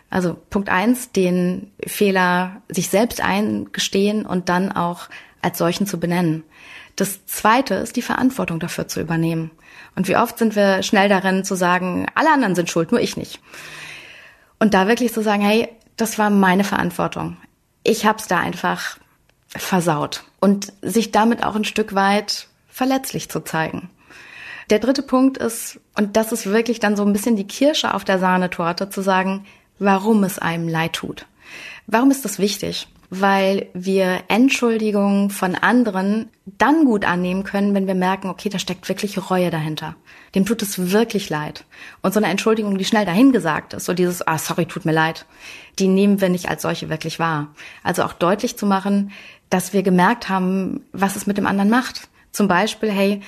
Also 0.08 0.38
Punkt 0.48 0.70
eins, 0.70 1.12
den 1.12 1.70
Fehler 1.86 2.62
sich 2.70 2.88
selbst 2.88 3.20
eingestehen 3.20 4.24
und 4.24 4.48
dann 4.48 4.72
auch 4.72 5.10
als 5.42 5.58
solchen 5.58 5.86
zu 5.86 6.00
benennen. 6.00 6.44
Das 6.96 7.26
zweite 7.26 7.74
ist 7.74 7.96
die 7.96 8.02
Verantwortung 8.02 8.58
dafür 8.58 8.88
zu 8.88 9.02
übernehmen. 9.02 9.50
Und 9.96 10.08
wie 10.08 10.16
oft 10.16 10.38
sind 10.38 10.56
wir 10.56 10.82
schnell 10.82 11.10
darin 11.10 11.44
zu 11.44 11.56
sagen, 11.56 12.06
alle 12.14 12.32
anderen 12.32 12.54
sind 12.54 12.70
schuld, 12.70 12.90
nur 12.90 13.02
ich 13.02 13.18
nicht. 13.18 13.38
Und 14.60 14.74
da 14.74 14.86
wirklich 14.86 15.12
zu 15.12 15.22
sagen, 15.22 15.42
hey, 15.42 15.68
das 15.96 16.18
war 16.18 16.30
meine 16.30 16.64
Verantwortung. 16.64 17.36
Ich 17.82 18.06
hab's 18.06 18.28
da 18.28 18.38
einfach 18.38 18.98
versaut. 19.48 20.22
Und 20.38 20.72
sich 20.82 21.10
damit 21.10 21.42
auch 21.42 21.56
ein 21.56 21.64
Stück 21.64 21.94
weit 21.94 22.46
verletzlich 22.68 23.28
zu 23.28 23.40
zeigen. 23.40 23.90
Der 24.70 24.78
dritte 24.78 25.02
Punkt 25.02 25.38
ist, 25.38 25.80
und 25.96 26.16
das 26.16 26.30
ist 26.30 26.46
wirklich 26.46 26.78
dann 26.78 26.96
so 26.96 27.04
ein 27.04 27.12
bisschen 27.12 27.34
die 27.34 27.46
Kirsche 27.46 27.92
auf 27.92 28.04
der 28.04 28.20
Sahnetorte, 28.20 28.88
zu 28.88 29.02
sagen, 29.02 29.44
warum 29.80 30.22
es 30.22 30.38
einem 30.38 30.68
leid 30.68 30.92
tut. 30.92 31.26
Warum 31.88 32.10
ist 32.10 32.24
das 32.24 32.38
wichtig? 32.38 32.86
Weil 33.10 33.68
wir 33.74 34.22
Entschuldigungen 34.28 35.30
von 35.30 35.56
anderen 35.56 36.28
dann 36.46 36.84
gut 36.84 37.04
annehmen 37.04 37.42
können, 37.42 37.74
wenn 37.74 37.88
wir 37.88 37.96
merken, 37.96 38.28
okay, 38.28 38.48
da 38.48 38.60
steckt 38.60 38.88
wirklich 38.88 39.30
Reue 39.30 39.50
dahinter. 39.50 39.96
Dem 40.36 40.46
tut 40.46 40.62
es 40.62 40.92
wirklich 40.92 41.28
leid. 41.28 41.64
Und 42.02 42.14
so 42.14 42.20
eine 42.20 42.28
Entschuldigung, 42.28 42.78
die 42.78 42.84
schnell 42.84 43.04
dahingesagt 43.04 43.74
ist, 43.74 43.86
so 43.86 43.94
dieses, 43.94 44.26
ah, 44.26 44.38
sorry, 44.38 44.66
tut 44.66 44.84
mir 44.84 44.92
leid, 44.92 45.26
die 45.80 45.88
nehmen 45.88 46.20
wir 46.20 46.28
nicht 46.28 46.48
als 46.48 46.62
solche 46.62 46.88
wirklich 46.88 47.18
wahr. 47.18 47.48
Also 47.82 48.04
auch 48.04 48.12
deutlich 48.12 48.56
zu 48.56 48.64
machen, 48.64 49.10
dass 49.50 49.72
wir 49.72 49.82
gemerkt 49.82 50.28
haben, 50.28 50.84
was 50.92 51.16
es 51.16 51.26
mit 51.26 51.36
dem 51.36 51.46
anderen 51.46 51.70
macht. 51.70 52.08
Zum 52.30 52.46
Beispiel, 52.46 52.92
hey, 52.92 53.20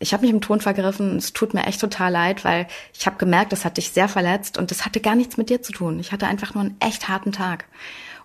ich 0.00 0.12
habe 0.12 0.22
mich 0.22 0.30
im 0.30 0.42
Ton 0.42 0.60
vergriffen, 0.60 1.16
es 1.16 1.32
tut 1.32 1.54
mir 1.54 1.66
echt 1.66 1.80
total 1.80 2.12
leid, 2.12 2.44
weil 2.44 2.66
ich 2.92 3.06
habe 3.06 3.16
gemerkt, 3.16 3.52
das 3.52 3.64
hat 3.64 3.78
dich 3.78 3.90
sehr 3.90 4.08
verletzt 4.08 4.58
und 4.58 4.70
das 4.70 4.84
hatte 4.84 5.00
gar 5.00 5.14
nichts 5.14 5.38
mit 5.38 5.48
dir 5.48 5.62
zu 5.62 5.72
tun. 5.72 5.98
Ich 5.98 6.12
hatte 6.12 6.26
einfach 6.26 6.54
nur 6.54 6.64
einen 6.64 6.76
echt 6.80 7.08
harten 7.08 7.32
Tag. 7.32 7.66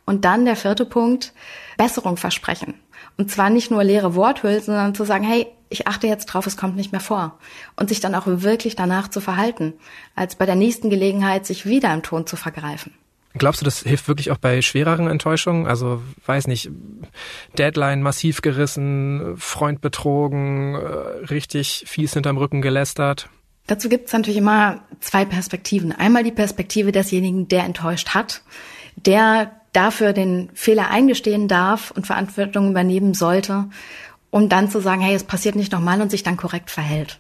Und 0.05 0.25
dann 0.25 0.45
der 0.45 0.55
vierte 0.55 0.85
Punkt, 0.85 1.33
Besserung 1.77 2.17
versprechen. 2.17 2.75
Und 3.17 3.31
zwar 3.31 3.49
nicht 3.49 3.71
nur 3.71 3.83
leere 3.83 4.15
Worthülsen, 4.15 4.73
sondern 4.73 4.95
zu 4.95 5.05
sagen, 5.05 5.23
hey, 5.23 5.47
ich 5.69 5.87
achte 5.87 6.07
jetzt 6.07 6.27
drauf, 6.27 6.45
es 6.45 6.57
kommt 6.57 6.75
nicht 6.75 6.91
mehr 6.91 7.01
vor. 7.01 7.37
Und 7.75 7.89
sich 7.89 7.99
dann 7.99 8.15
auch 8.15 8.25
wirklich 8.27 8.75
danach 8.75 9.07
zu 9.07 9.19
verhalten, 9.19 9.73
als 10.15 10.35
bei 10.35 10.45
der 10.45 10.55
nächsten 10.55 10.89
Gelegenheit 10.89 11.45
sich 11.45 11.65
wieder 11.65 11.93
im 11.93 12.03
Ton 12.03 12.27
zu 12.27 12.35
vergreifen. 12.35 12.93
Glaubst 13.37 13.59
du, 13.59 13.65
das 13.65 13.81
hilft 13.81 14.07
wirklich 14.07 14.31
auch 14.31 14.37
bei 14.37 14.61
schwereren 14.61 15.07
Enttäuschungen? 15.07 15.67
Also, 15.67 16.01
weiß 16.25 16.47
nicht, 16.47 16.69
Deadline 17.57 18.01
massiv 18.01 18.41
gerissen, 18.41 19.35
Freund 19.37 19.81
betrogen, 19.81 20.75
äh, 20.75 21.25
richtig 21.25 21.83
fies 21.85 22.13
hinterm 22.13 22.37
Rücken 22.37 22.61
gelästert? 22.61 23.29
Dazu 23.67 23.89
gibt 23.89 24.07
es 24.07 24.13
natürlich 24.13 24.37
immer 24.37 24.83
zwei 25.01 25.25
Perspektiven. 25.25 25.91
Einmal 25.91 26.23
die 26.23 26.31
Perspektive 26.31 26.91
desjenigen, 26.93 27.47
der 27.49 27.65
enttäuscht 27.65 28.09
hat, 28.09 28.41
der 28.95 29.51
dafür 29.75 30.13
den 30.13 30.49
Fehler 30.53 30.89
eingestehen 30.89 31.47
darf 31.47 31.91
und 31.91 32.07
Verantwortung 32.07 32.69
übernehmen 32.69 33.13
sollte, 33.13 33.65
um 34.29 34.49
dann 34.49 34.69
zu 34.69 34.79
sagen, 34.79 35.01
hey, 35.01 35.15
es 35.15 35.23
passiert 35.23 35.55
nicht 35.55 35.71
nochmal 35.71 36.01
und 36.01 36.11
sich 36.11 36.23
dann 36.23 36.37
korrekt 36.37 36.71
verhält. 36.71 37.19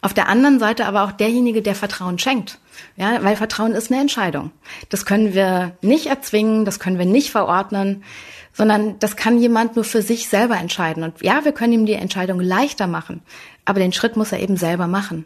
Auf 0.00 0.14
der 0.14 0.28
anderen 0.28 0.60
Seite 0.60 0.86
aber 0.86 1.04
auch 1.04 1.12
derjenige, 1.12 1.62
der 1.62 1.74
Vertrauen 1.74 2.18
schenkt. 2.18 2.60
Ja, 2.96 3.22
weil 3.24 3.36
Vertrauen 3.36 3.72
ist 3.72 3.90
eine 3.90 4.00
Entscheidung. 4.00 4.52
Das 4.88 5.04
können 5.04 5.34
wir 5.34 5.76
nicht 5.82 6.06
erzwingen, 6.06 6.64
das 6.64 6.78
können 6.78 6.98
wir 6.98 7.06
nicht 7.06 7.30
verordnen, 7.30 8.04
sondern 8.52 8.98
das 8.98 9.16
kann 9.16 9.38
jemand 9.38 9.76
nur 9.76 9.84
für 9.84 10.02
sich 10.02 10.28
selber 10.28 10.56
entscheiden. 10.56 11.02
Und 11.02 11.22
ja, 11.22 11.44
wir 11.44 11.52
können 11.52 11.72
ihm 11.72 11.86
die 11.86 11.94
Entscheidung 11.94 12.40
leichter 12.40 12.86
machen, 12.86 13.22
aber 13.64 13.80
den 13.80 13.92
Schritt 13.92 14.16
muss 14.16 14.32
er 14.32 14.40
eben 14.40 14.56
selber 14.56 14.86
machen. 14.86 15.24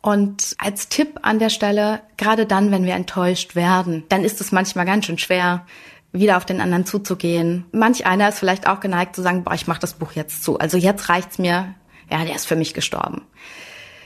Und 0.00 0.54
als 0.58 0.88
Tipp 0.88 1.18
an 1.22 1.38
der 1.38 1.50
Stelle, 1.50 2.00
gerade 2.16 2.46
dann, 2.46 2.70
wenn 2.70 2.84
wir 2.84 2.94
enttäuscht 2.94 3.56
werden, 3.56 4.04
dann 4.08 4.24
ist 4.24 4.40
es 4.40 4.52
manchmal 4.52 4.86
ganz 4.86 5.06
schön 5.06 5.18
schwer, 5.18 5.66
wieder 6.12 6.36
auf 6.36 6.46
den 6.46 6.60
anderen 6.60 6.86
zuzugehen. 6.86 7.66
Manch 7.72 8.06
einer 8.06 8.28
ist 8.28 8.38
vielleicht 8.38 8.66
auch 8.66 8.80
geneigt 8.80 9.16
zu 9.16 9.22
sagen, 9.22 9.44
boah, 9.44 9.54
ich 9.54 9.66
mach 9.66 9.78
das 9.78 9.94
Buch 9.94 10.12
jetzt 10.12 10.44
zu. 10.44 10.58
Also 10.58 10.78
jetzt 10.78 11.08
reicht's 11.08 11.38
mir. 11.38 11.74
Ja, 12.10 12.24
der 12.24 12.34
ist 12.34 12.46
für 12.46 12.56
mich 12.56 12.72
gestorben. 12.72 13.22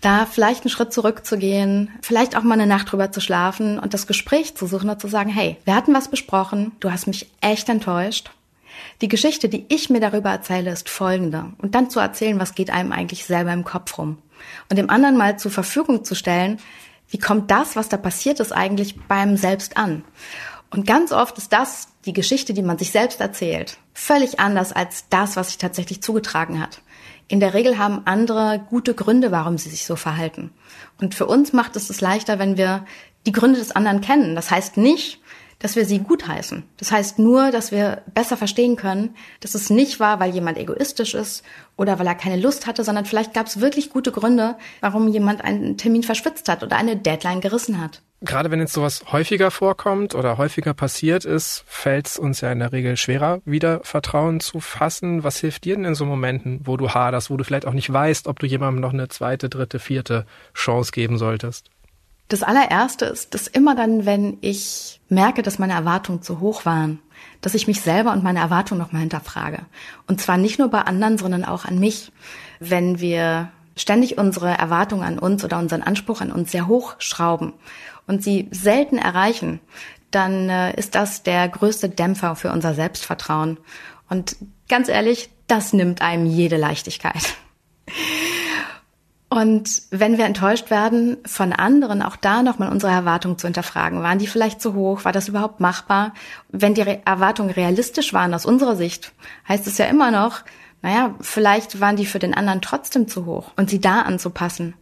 Da 0.00 0.26
vielleicht 0.26 0.64
einen 0.64 0.70
Schritt 0.70 0.92
zurückzugehen, 0.92 1.90
vielleicht 2.02 2.36
auch 2.36 2.42
mal 2.42 2.54
eine 2.54 2.66
Nacht 2.66 2.90
drüber 2.90 3.12
zu 3.12 3.20
schlafen 3.20 3.78
und 3.78 3.94
das 3.94 4.08
Gespräch 4.08 4.56
zu 4.56 4.66
suchen 4.66 4.90
und 4.90 5.00
zu 5.00 5.06
sagen, 5.06 5.30
hey, 5.30 5.58
wir 5.64 5.76
hatten 5.76 5.94
was 5.94 6.08
besprochen, 6.08 6.72
du 6.80 6.90
hast 6.90 7.06
mich 7.06 7.30
echt 7.40 7.68
enttäuscht. 7.68 8.32
Die 9.00 9.06
Geschichte, 9.06 9.48
die 9.48 9.64
ich 9.68 9.90
mir 9.90 10.00
darüber 10.00 10.30
erzähle, 10.30 10.72
ist 10.72 10.88
folgende. 10.88 11.52
Und 11.58 11.76
dann 11.76 11.88
zu 11.88 12.00
erzählen, 12.00 12.40
was 12.40 12.56
geht 12.56 12.70
einem 12.70 12.90
eigentlich 12.90 13.24
selber 13.24 13.52
im 13.52 13.62
Kopf 13.62 13.96
rum 13.96 14.18
und 14.68 14.76
dem 14.76 14.90
anderen 14.90 15.16
mal 15.16 15.38
zur 15.38 15.50
Verfügung 15.50 16.04
zu 16.04 16.14
stellen, 16.14 16.58
wie 17.08 17.18
kommt 17.18 17.50
das, 17.50 17.76
was 17.76 17.88
da 17.88 17.96
passiert 17.96 18.40
ist, 18.40 18.52
eigentlich 18.52 18.98
beim 19.06 19.36
Selbst 19.36 19.76
an? 19.76 20.04
Und 20.70 20.86
ganz 20.86 21.12
oft 21.12 21.36
ist 21.36 21.52
das 21.52 21.88
die 22.06 22.14
Geschichte, 22.14 22.54
die 22.54 22.62
man 22.62 22.78
sich 22.78 22.90
selbst 22.90 23.20
erzählt, 23.20 23.76
völlig 23.92 24.40
anders 24.40 24.72
als 24.72 25.08
das, 25.10 25.36
was 25.36 25.48
sich 25.48 25.58
tatsächlich 25.58 26.02
zugetragen 26.02 26.60
hat. 26.60 26.80
In 27.28 27.40
der 27.40 27.54
Regel 27.54 27.78
haben 27.78 28.02
andere 28.06 28.64
gute 28.68 28.94
Gründe, 28.94 29.30
warum 29.30 29.58
sie 29.58 29.70
sich 29.70 29.84
so 29.84 29.96
verhalten. 29.96 30.50
Und 31.00 31.14
für 31.14 31.26
uns 31.26 31.52
macht 31.52 31.76
es 31.76 31.90
es 31.90 32.00
leichter, 32.00 32.38
wenn 32.38 32.56
wir 32.56 32.84
die 33.26 33.32
Gründe 33.32 33.58
des 33.58 33.72
anderen 33.72 34.00
kennen. 34.00 34.34
Das 34.34 34.50
heißt 34.50 34.76
nicht, 34.76 35.20
dass 35.62 35.76
wir 35.76 35.86
sie 35.86 36.00
gutheißen. 36.00 36.64
Das 36.76 36.90
heißt 36.90 37.18
nur, 37.20 37.52
dass 37.52 37.70
wir 37.70 38.02
besser 38.12 38.36
verstehen 38.36 38.76
können, 38.76 39.14
dass 39.40 39.54
es 39.54 39.70
nicht 39.70 40.00
war, 40.00 40.18
weil 40.18 40.34
jemand 40.34 40.58
egoistisch 40.58 41.14
ist 41.14 41.44
oder 41.76 41.98
weil 41.98 42.06
er 42.06 42.16
keine 42.16 42.40
Lust 42.40 42.66
hatte, 42.66 42.82
sondern 42.82 43.06
vielleicht 43.06 43.32
gab 43.32 43.46
es 43.46 43.60
wirklich 43.60 43.88
gute 43.88 44.10
Gründe, 44.10 44.56
warum 44.80 45.08
jemand 45.08 45.42
einen 45.42 45.78
Termin 45.78 46.02
verschwitzt 46.02 46.48
hat 46.48 46.64
oder 46.64 46.76
eine 46.76 46.96
Deadline 46.96 47.40
gerissen 47.40 47.80
hat. 47.80 48.02
Gerade 48.24 48.50
wenn 48.52 48.60
jetzt 48.60 48.72
sowas 48.72 49.04
häufiger 49.10 49.50
vorkommt 49.50 50.14
oder 50.14 50.38
häufiger 50.38 50.74
passiert 50.74 51.24
ist, 51.24 51.64
fällt 51.66 52.06
es 52.06 52.18
uns 52.18 52.40
ja 52.40 52.52
in 52.52 52.60
der 52.60 52.72
Regel 52.72 52.96
schwerer, 52.96 53.40
wieder 53.44 53.80
Vertrauen 53.82 54.38
zu 54.38 54.60
fassen. 54.60 55.24
Was 55.24 55.38
hilft 55.38 55.64
dir 55.64 55.74
denn 55.74 55.84
in 55.84 55.94
so 55.96 56.06
Momenten, 56.06 56.60
wo 56.64 56.76
du 56.76 56.90
haderst, 56.90 57.30
wo 57.30 57.36
du 57.36 57.42
vielleicht 57.42 57.66
auch 57.66 57.72
nicht 57.72 57.92
weißt, 57.92 58.28
ob 58.28 58.38
du 58.38 58.46
jemandem 58.46 58.80
noch 58.80 58.92
eine 58.92 59.08
zweite, 59.08 59.48
dritte, 59.48 59.80
vierte 59.80 60.24
Chance 60.54 60.92
geben 60.92 61.18
solltest? 61.18 61.71
Das 62.32 62.42
allererste 62.42 63.04
ist, 63.04 63.34
dass 63.34 63.46
immer 63.46 63.74
dann, 63.74 64.06
wenn 64.06 64.38
ich 64.40 65.02
merke, 65.10 65.42
dass 65.42 65.58
meine 65.58 65.74
Erwartungen 65.74 66.22
zu 66.22 66.40
hoch 66.40 66.64
waren, 66.64 66.98
dass 67.42 67.52
ich 67.52 67.66
mich 67.66 67.82
selber 67.82 68.10
und 68.10 68.24
meine 68.24 68.38
Erwartungen 68.38 68.80
nochmal 68.80 69.02
hinterfrage. 69.02 69.66
Und 70.06 70.18
zwar 70.18 70.38
nicht 70.38 70.58
nur 70.58 70.68
bei 70.70 70.80
anderen, 70.80 71.18
sondern 71.18 71.44
auch 71.44 71.66
an 71.66 71.78
mich. 71.78 72.10
Wenn 72.58 73.00
wir 73.00 73.50
ständig 73.76 74.16
unsere 74.16 74.48
Erwartungen 74.48 75.02
an 75.02 75.18
uns 75.18 75.44
oder 75.44 75.58
unseren 75.58 75.82
Anspruch 75.82 76.22
an 76.22 76.32
uns 76.32 76.50
sehr 76.50 76.68
hoch 76.68 76.94
schrauben 77.00 77.52
und 78.06 78.22
sie 78.24 78.48
selten 78.50 78.96
erreichen, 78.96 79.60
dann 80.10 80.48
äh, 80.48 80.74
ist 80.74 80.94
das 80.94 81.22
der 81.22 81.46
größte 81.50 81.90
Dämpfer 81.90 82.34
für 82.34 82.50
unser 82.50 82.72
Selbstvertrauen. 82.72 83.58
Und 84.08 84.36
ganz 84.70 84.88
ehrlich, 84.88 85.28
das 85.48 85.74
nimmt 85.74 86.00
einem 86.00 86.24
jede 86.24 86.56
Leichtigkeit. 86.56 87.34
Und 89.32 89.84
wenn 89.88 90.18
wir 90.18 90.26
enttäuscht 90.26 90.68
werden 90.68 91.16
von 91.24 91.54
anderen, 91.54 92.02
auch 92.02 92.16
da 92.16 92.42
nochmal 92.42 92.70
unsere 92.70 92.92
Erwartungen 92.92 93.38
zu 93.38 93.46
hinterfragen. 93.46 94.02
Waren 94.02 94.18
die 94.18 94.26
vielleicht 94.26 94.60
zu 94.60 94.74
hoch? 94.74 95.06
War 95.06 95.12
das 95.12 95.26
überhaupt 95.26 95.58
machbar? 95.58 96.12
Wenn 96.50 96.74
die 96.74 96.82
Erwartungen 96.82 97.48
realistisch 97.48 98.12
waren 98.12 98.34
aus 98.34 98.44
unserer 98.44 98.76
Sicht, 98.76 99.12
heißt 99.48 99.66
es 99.66 99.78
ja 99.78 99.86
immer 99.86 100.10
noch, 100.10 100.42
naja, 100.82 101.14
vielleicht 101.22 101.80
waren 101.80 101.96
die 101.96 102.04
für 102.04 102.18
den 102.18 102.34
anderen 102.34 102.60
trotzdem 102.60 103.08
zu 103.08 103.24
hoch 103.24 103.52
und 103.56 103.70
sie 103.70 103.80
da 103.80 104.02
anzupassen. 104.02 104.74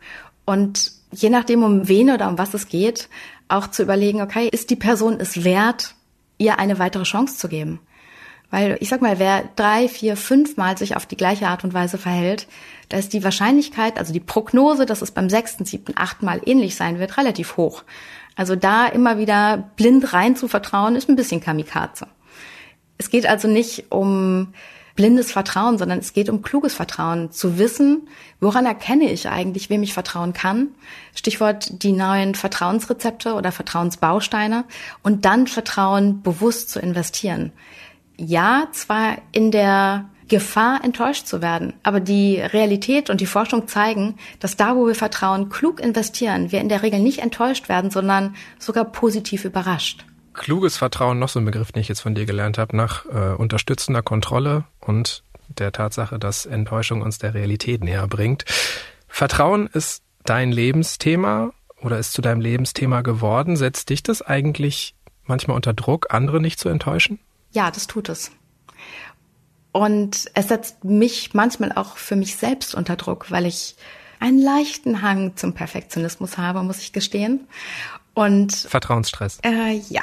Und 0.46 0.90
je 1.12 1.30
nachdem, 1.30 1.62
um 1.62 1.86
wen 1.86 2.10
oder 2.10 2.26
um 2.26 2.36
was 2.36 2.52
es 2.52 2.66
geht, 2.66 3.08
auch 3.46 3.68
zu 3.68 3.84
überlegen, 3.84 4.20
okay, 4.20 4.48
ist 4.50 4.70
die 4.70 4.76
Person 4.76 5.20
es 5.20 5.44
wert, 5.44 5.94
ihr 6.38 6.58
eine 6.58 6.80
weitere 6.80 7.04
Chance 7.04 7.36
zu 7.36 7.46
geben? 7.46 7.78
Weil 8.50 8.76
ich 8.80 8.88
sag 8.88 9.00
mal, 9.00 9.18
wer 9.18 9.48
drei, 9.54 9.88
vier, 9.88 10.16
fünf 10.16 10.56
Mal 10.56 10.76
sich 10.76 10.96
auf 10.96 11.06
die 11.06 11.16
gleiche 11.16 11.46
Art 11.46 11.62
und 11.62 11.72
Weise 11.72 11.98
verhält, 11.98 12.48
da 12.88 12.96
ist 12.96 13.12
die 13.12 13.22
Wahrscheinlichkeit, 13.22 13.98
also 13.98 14.12
die 14.12 14.20
Prognose, 14.20 14.86
dass 14.86 15.02
es 15.02 15.12
beim 15.12 15.30
sechsten, 15.30 15.64
siebten, 15.64 15.92
achten 15.94 16.26
Mal 16.26 16.40
ähnlich 16.44 16.74
sein 16.74 16.98
wird, 16.98 17.16
relativ 17.16 17.56
hoch. 17.56 17.84
Also 18.34 18.56
da 18.56 18.86
immer 18.86 19.18
wieder 19.18 19.70
blind 19.76 20.12
rein 20.12 20.34
zu 20.34 20.48
vertrauen, 20.48 20.96
ist 20.96 21.08
ein 21.08 21.16
bisschen 21.16 21.40
Kamikaze. 21.40 22.08
Es 22.98 23.10
geht 23.10 23.26
also 23.26 23.48
nicht 23.48 23.86
um 23.90 24.52
blindes 24.96 25.32
Vertrauen, 25.32 25.78
sondern 25.78 26.00
es 26.00 26.12
geht 26.12 26.28
um 26.28 26.42
kluges 26.42 26.74
Vertrauen. 26.74 27.30
Zu 27.30 27.58
wissen, 27.58 28.08
woran 28.40 28.66
erkenne 28.66 29.10
ich 29.10 29.28
eigentlich, 29.28 29.70
wem 29.70 29.82
ich 29.82 29.94
vertrauen 29.94 30.32
kann. 30.32 30.68
Stichwort 31.14 31.82
die 31.84 31.92
neuen 31.92 32.34
Vertrauensrezepte 32.34 33.34
oder 33.34 33.52
Vertrauensbausteine 33.52 34.64
und 35.02 35.24
dann 35.24 35.46
Vertrauen 35.46 36.22
bewusst 36.22 36.70
zu 36.70 36.80
investieren 36.80 37.52
ja, 38.20 38.68
zwar 38.72 39.16
in 39.32 39.50
der 39.50 40.04
Gefahr, 40.28 40.84
enttäuscht 40.84 41.26
zu 41.26 41.42
werden. 41.42 41.74
Aber 41.82 41.98
die 42.00 42.40
Realität 42.40 43.10
und 43.10 43.20
die 43.20 43.26
Forschung 43.26 43.66
zeigen, 43.66 44.16
dass 44.38 44.56
da, 44.56 44.76
wo 44.76 44.86
wir 44.86 44.94
Vertrauen 44.94 45.48
klug 45.48 45.80
investieren, 45.80 46.52
wir 46.52 46.60
in 46.60 46.68
der 46.68 46.82
Regel 46.82 47.00
nicht 47.00 47.18
enttäuscht 47.18 47.68
werden, 47.68 47.90
sondern 47.90 48.36
sogar 48.58 48.84
positiv 48.84 49.44
überrascht. 49.44 50.04
Kluges 50.32 50.76
Vertrauen, 50.76 51.18
noch 51.18 51.28
so 51.28 51.40
ein 51.40 51.44
Begriff, 51.44 51.72
den 51.72 51.80
ich 51.80 51.88
jetzt 51.88 52.00
von 52.00 52.14
dir 52.14 52.26
gelernt 52.26 52.58
habe, 52.58 52.76
nach 52.76 53.04
äh, 53.06 53.34
unterstützender 53.34 54.02
Kontrolle 54.02 54.64
und 54.78 55.24
der 55.48 55.72
Tatsache, 55.72 56.20
dass 56.20 56.46
Enttäuschung 56.46 57.02
uns 57.02 57.18
der 57.18 57.34
Realität 57.34 57.82
näher 57.82 58.06
bringt. 58.06 58.44
Vertrauen 59.08 59.66
ist 59.66 60.04
dein 60.24 60.52
Lebensthema 60.52 61.50
oder 61.82 61.98
ist 61.98 62.12
zu 62.12 62.22
deinem 62.22 62.40
Lebensthema 62.40 63.00
geworden. 63.00 63.56
Setzt 63.56 63.90
dich 63.90 64.04
das 64.04 64.22
eigentlich 64.22 64.94
manchmal 65.24 65.56
unter 65.56 65.72
Druck, 65.72 66.06
andere 66.10 66.40
nicht 66.40 66.60
zu 66.60 66.68
enttäuschen? 66.68 67.18
Ja, 67.52 67.70
das 67.70 67.86
tut 67.86 68.08
es. 68.08 68.30
Und 69.72 70.30
es 70.34 70.48
setzt 70.48 70.84
mich 70.84 71.34
manchmal 71.34 71.72
auch 71.72 71.96
für 71.96 72.16
mich 72.16 72.36
selbst 72.36 72.74
unter 72.74 72.96
Druck, 72.96 73.30
weil 73.30 73.46
ich 73.46 73.76
einen 74.18 74.40
leichten 74.40 75.02
Hang 75.02 75.36
zum 75.36 75.54
Perfektionismus 75.54 76.38
habe, 76.38 76.62
muss 76.62 76.78
ich 76.78 76.92
gestehen. 76.92 77.46
Und 78.12 78.52
Vertrauensstress. 78.52 79.38
Äh, 79.42 79.80
ja. 79.88 80.02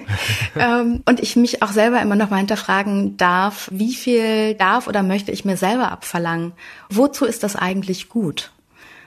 ähm, 0.56 1.02
und 1.06 1.20
ich 1.20 1.36
mich 1.36 1.62
auch 1.62 1.70
selber 1.70 2.02
immer 2.02 2.16
noch 2.16 2.30
mal 2.30 2.38
hinterfragen 2.38 3.16
darf, 3.16 3.68
wie 3.72 3.94
viel 3.94 4.54
darf 4.54 4.88
oder 4.88 5.02
möchte 5.02 5.30
ich 5.30 5.44
mir 5.44 5.56
selber 5.56 5.92
abverlangen? 5.92 6.52
Wozu 6.90 7.24
ist 7.24 7.44
das 7.44 7.54
eigentlich 7.54 8.08
gut? 8.08 8.52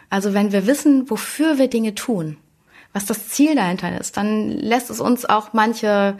Also 0.09 0.33
wenn 0.33 0.51
wir 0.51 0.65
wissen, 0.65 1.09
wofür 1.09 1.57
wir 1.57 1.67
Dinge 1.67 1.93
tun, 1.95 2.37
was 2.93 3.05
das 3.05 3.27
Ziel 3.27 3.55
dahinter 3.55 3.99
ist, 3.99 4.17
dann 4.17 4.49
lässt 4.49 4.89
es 4.89 4.99
uns 4.99 5.25
auch 5.25 5.53
manche 5.53 6.17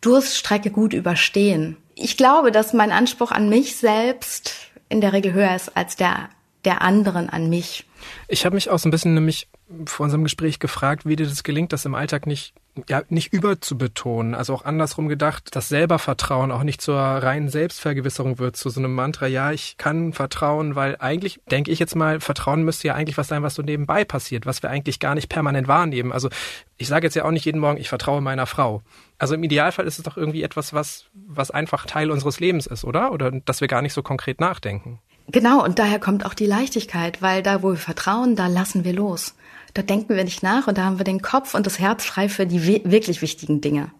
Durststrecke 0.00 0.70
gut 0.70 0.92
überstehen. 0.92 1.76
Ich 1.94 2.16
glaube, 2.16 2.52
dass 2.52 2.72
mein 2.72 2.92
Anspruch 2.92 3.30
an 3.30 3.48
mich 3.48 3.76
selbst 3.76 4.52
in 4.88 5.00
der 5.00 5.12
Regel 5.12 5.32
höher 5.32 5.54
ist 5.54 5.76
als 5.76 5.96
der 5.96 6.28
der 6.66 6.82
anderen 6.82 7.30
an 7.30 7.48
mich. 7.48 7.86
Ich 8.28 8.44
habe 8.44 8.56
mich 8.56 8.68
auch 8.68 8.78
so 8.78 8.88
ein 8.88 8.90
bisschen 8.90 9.14
nämlich 9.14 9.48
vor 9.86 10.04
unserem 10.04 10.24
Gespräch 10.24 10.58
gefragt, 10.58 11.06
wie 11.06 11.16
dir 11.16 11.26
das 11.26 11.42
gelingt, 11.42 11.72
das 11.72 11.84
im 11.84 11.94
Alltag 11.94 12.26
nicht 12.26 12.52
ja 12.88 13.02
nicht 13.08 13.32
überzubetonen, 13.32 14.34
also 14.34 14.54
auch 14.54 14.64
andersrum 14.64 15.08
gedacht, 15.08 15.56
dass 15.56 15.68
selber 15.68 15.98
Vertrauen 15.98 16.52
auch 16.52 16.62
nicht 16.62 16.80
zur 16.82 16.98
reinen 16.98 17.48
Selbstvergewisserung 17.48 18.38
wird, 18.38 18.56
zu 18.56 18.68
so 18.68 18.80
einem 18.80 18.94
Mantra, 18.94 19.26
ja, 19.26 19.52
ich 19.52 19.76
kann 19.78 20.12
vertrauen, 20.12 20.74
weil 20.74 20.96
eigentlich 20.98 21.40
denke 21.50 21.70
ich 21.70 21.78
jetzt 21.78 21.96
mal, 21.96 22.20
Vertrauen 22.20 22.64
müsste 22.64 22.88
ja 22.88 22.94
eigentlich 22.94 23.16
was 23.16 23.28
sein, 23.28 23.42
was 23.42 23.54
so 23.54 23.62
nebenbei 23.62 24.04
passiert, 24.04 24.46
was 24.46 24.62
wir 24.62 24.70
eigentlich 24.70 25.00
gar 25.00 25.14
nicht 25.14 25.28
permanent 25.28 25.68
wahrnehmen. 25.68 26.12
Also 26.12 26.28
ich 26.76 26.88
sage 26.88 27.06
jetzt 27.06 27.14
ja 27.14 27.24
auch 27.24 27.30
nicht 27.30 27.46
jeden 27.46 27.60
Morgen, 27.60 27.80
ich 27.80 27.88
vertraue 27.88 28.20
meiner 28.20 28.46
Frau. 28.46 28.82
Also 29.18 29.34
im 29.34 29.42
Idealfall 29.42 29.86
ist 29.86 29.98
es 29.98 30.04
doch 30.04 30.16
irgendwie 30.16 30.42
etwas, 30.42 30.74
was, 30.74 31.06
was 31.14 31.50
einfach 31.50 31.86
Teil 31.86 32.10
unseres 32.10 32.40
Lebens 32.40 32.66
ist, 32.66 32.84
oder? 32.84 33.12
Oder 33.12 33.30
dass 33.30 33.62
wir 33.62 33.68
gar 33.68 33.80
nicht 33.80 33.94
so 33.94 34.02
konkret 34.02 34.40
nachdenken. 34.40 35.00
Genau, 35.28 35.64
und 35.64 35.78
daher 35.78 35.98
kommt 35.98 36.24
auch 36.24 36.34
die 36.34 36.46
Leichtigkeit, 36.46 37.20
weil 37.20 37.42
da, 37.42 37.62
wo 37.62 37.70
wir 37.70 37.76
vertrauen, 37.76 38.36
da 38.36 38.46
lassen 38.46 38.84
wir 38.84 38.92
los. 38.92 39.34
Da 39.74 39.82
denken 39.82 40.16
wir 40.16 40.24
nicht 40.24 40.42
nach 40.42 40.68
und 40.68 40.78
da 40.78 40.84
haben 40.84 40.98
wir 40.98 41.04
den 41.04 41.20
Kopf 41.20 41.54
und 41.54 41.66
das 41.66 41.78
Herz 41.78 42.04
frei 42.04 42.28
für 42.28 42.46
die 42.46 42.64
wirklich 42.84 43.20
wichtigen 43.22 43.60
Dinge. 43.60 43.90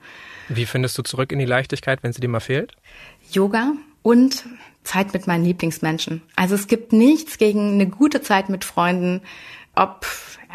Wie 0.48 0.66
findest 0.66 0.96
du 0.96 1.02
zurück 1.02 1.32
in 1.32 1.38
die 1.38 1.44
Leichtigkeit, 1.44 2.02
wenn 2.02 2.12
sie 2.12 2.20
dir 2.20 2.28
mal 2.28 2.40
fehlt? 2.40 2.76
Yoga 3.30 3.72
und 4.02 4.44
Zeit 4.84 5.12
mit 5.12 5.26
meinen 5.26 5.44
Lieblingsmenschen. 5.44 6.22
Also 6.36 6.54
es 6.54 6.68
gibt 6.68 6.92
nichts 6.92 7.38
gegen 7.38 7.72
eine 7.72 7.88
gute 7.88 8.22
Zeit 8.22 8.48
mit 8.48 8.64
Freunden, 8.64 9.20
ob 9.74 10.06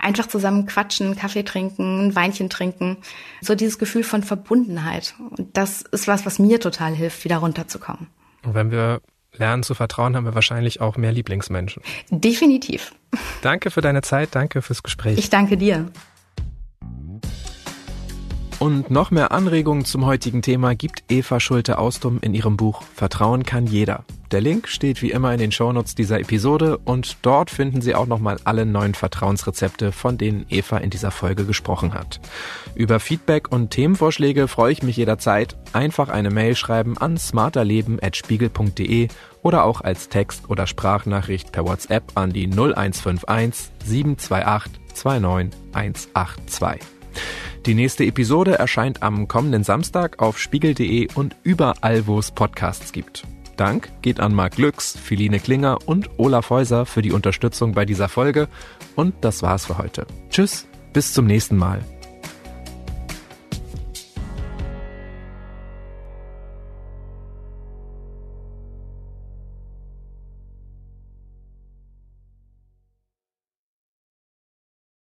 einfach 0.01 0.27
zusammen 0.27 0.65
quatschen, 0.65 1.15
Kaffee 1.15 1.43
trinken, 1.43 2.07
ein 2.07 2.15
Weinchen 2.15 2.49
trinken. 2.49 2.97
So 3.41 3.53
dieses 3.53 3.77
Gefühl 3.77 4.03
von 4.03 4.23
Verbundenheit. 4.23 5.13
Und 5.37 5.55
das 5.55 5.81
ist 5.81 6.07
was, 6.07 6.25
was 6.25 6.39
mir 6.39 6.59
total 6.59 6.95
hilft, 6.95 7.23
wieder 7.23 7.37
runterzukommen. 7.37 8.07
Und 8.43 8.55
wenn 8.55 8.71
wir 8.71 9.01
lernen 9.37 9.63
zu 9.63 9.73
vertrauen, 9.73 10.15
haben 10.15 10.25
wir 10.25 10.35
wahrscheinlich 10.35 10.81
auch 10.81 10.97
mehr 10.97 11.11
Lieblingsmenschen. 11.11 11.81
Definitiv. 12.09 12.93
Danke 13.41 13.71
für 13.71 13.81
deine 13.81 14.01
Zeit, 14.01 14.29
danke 14.33 14.61
fürs 14.61 14.83
Gespräch. 14.83 15.17
Ich 15.17 15.29
danke 15.29 15.57
dir. 15.57 15.91
Und 18.61 18.91
noch 18.91 19.09
mehr 19.09 19.31
Anregungen 19.31 19.85
zum 19.85 20.05
heutigen 20.05 20.43
Thema 20.43 20.75
gibt 20.75 21.05
Eva 21.09 21.39
Schulte-Austum 21.39 22.19
in 22.21 22.35
ihrem 22.35 22.57
Buch 22.57 22.83
Vertrauen 22.93 23.41
kann 23.41 23.65
jeder. 23.65 24.05
Der 24.29 24.39
Link 24.39 24.67
steht 24.67 25.01
wie 25.01 25.09
immer 25.09 25.33
in 25.33 25.39
den 25.39 25.51
Shownotes 25.51 25.95
dieser 25.95 26.19
Episode 26.19 26.77
und 26.77 27.17
dort 27.23 27.49
finden 27.49 27.81
Sie 27.81 27.95
auch 27.95 28.05
nochmal 28.05 28.37
alle 28.43 28.67
neuen 28.67 28.93
Vertrauensrezepte, 28.93 29.91
von 29.91 30.19
denen 30.19 30.45
Eva 30.47 30.77
in 30.77 30.91
dieser 30.91 31.09
Folge 31.09 31.45
gesprochen 31.45 31.95
hat. 31.95 32.19
Über 32.75 32.99
Feedback 32.99 33.51
und 33.51 33.71
Themenvorschläge 33.71 34.47
freue 34.47 34.73
ich 34.73 34.83
mich 34.83 34.95
jederzeit. 34.95 35.57
Einfach 35.73 36.09
eine 36.09 36.29
Mail 36.29 36.55
schreiben 36.55 36.99
an 36.99 37.17
smarterleben.spiegel.de 37.17 39.07
oder 39.41 39.65
auch 39.65 39.81
als 39.81 40.07
Text- 40.09 40.51
oder 40.51 40.67
Sprachnachricht 40.67 41.51
per 41.51 41.65
WhatsApp 41.65 42.11
an 42.13 42.31
die 42.31 42.45
0151 42.45 43.71
728 43.85 44.79
29182. 44.93 46.79
Die 47.65 47.75
nächste 47.75 48.05
Episode 48.05 48.57
erscheint 48.57 49.03
am 49.03 49.27
kommenden 49.27 49.63
Samstag 49.63 50.19
auf 50.19 50.39
spiegel.de 50.39 51.09
und 51.13 51.35
überall, 51.43 52.07
wo 52.07 52.17
es 52.17 52.31
Podcasts 52.31 52.91
gibt. 52.91 53.23
Dank 53.55 53.91
geht 54.01 54.19
an 54.19 54.33
Marc 54.33 54.55
Glücks, 54.55 54.97
Philine 54.97 55.39
Klinger 55.39 55.77
und 55.85 56.09
Olaf 56.17 56.49
Häuser 56.49 56.87
für 56.87 57.03
die 57.03 57.11
Unterstützung 57.11 57.73
bei 57.73 57.85
dieser 57.85 58.09
Folge. 58.09 58.47
Und 58.95 59.13
das 59.21 59.43
war's 59.43 59.67
für 59.67 59.77
heute. 59.77 60.07
Tschüss, 60.31 60.65
bis 60.93 61.13
zum 61.13 61.27
nächsten 61.27 61.57
Mal. 61.57 61.83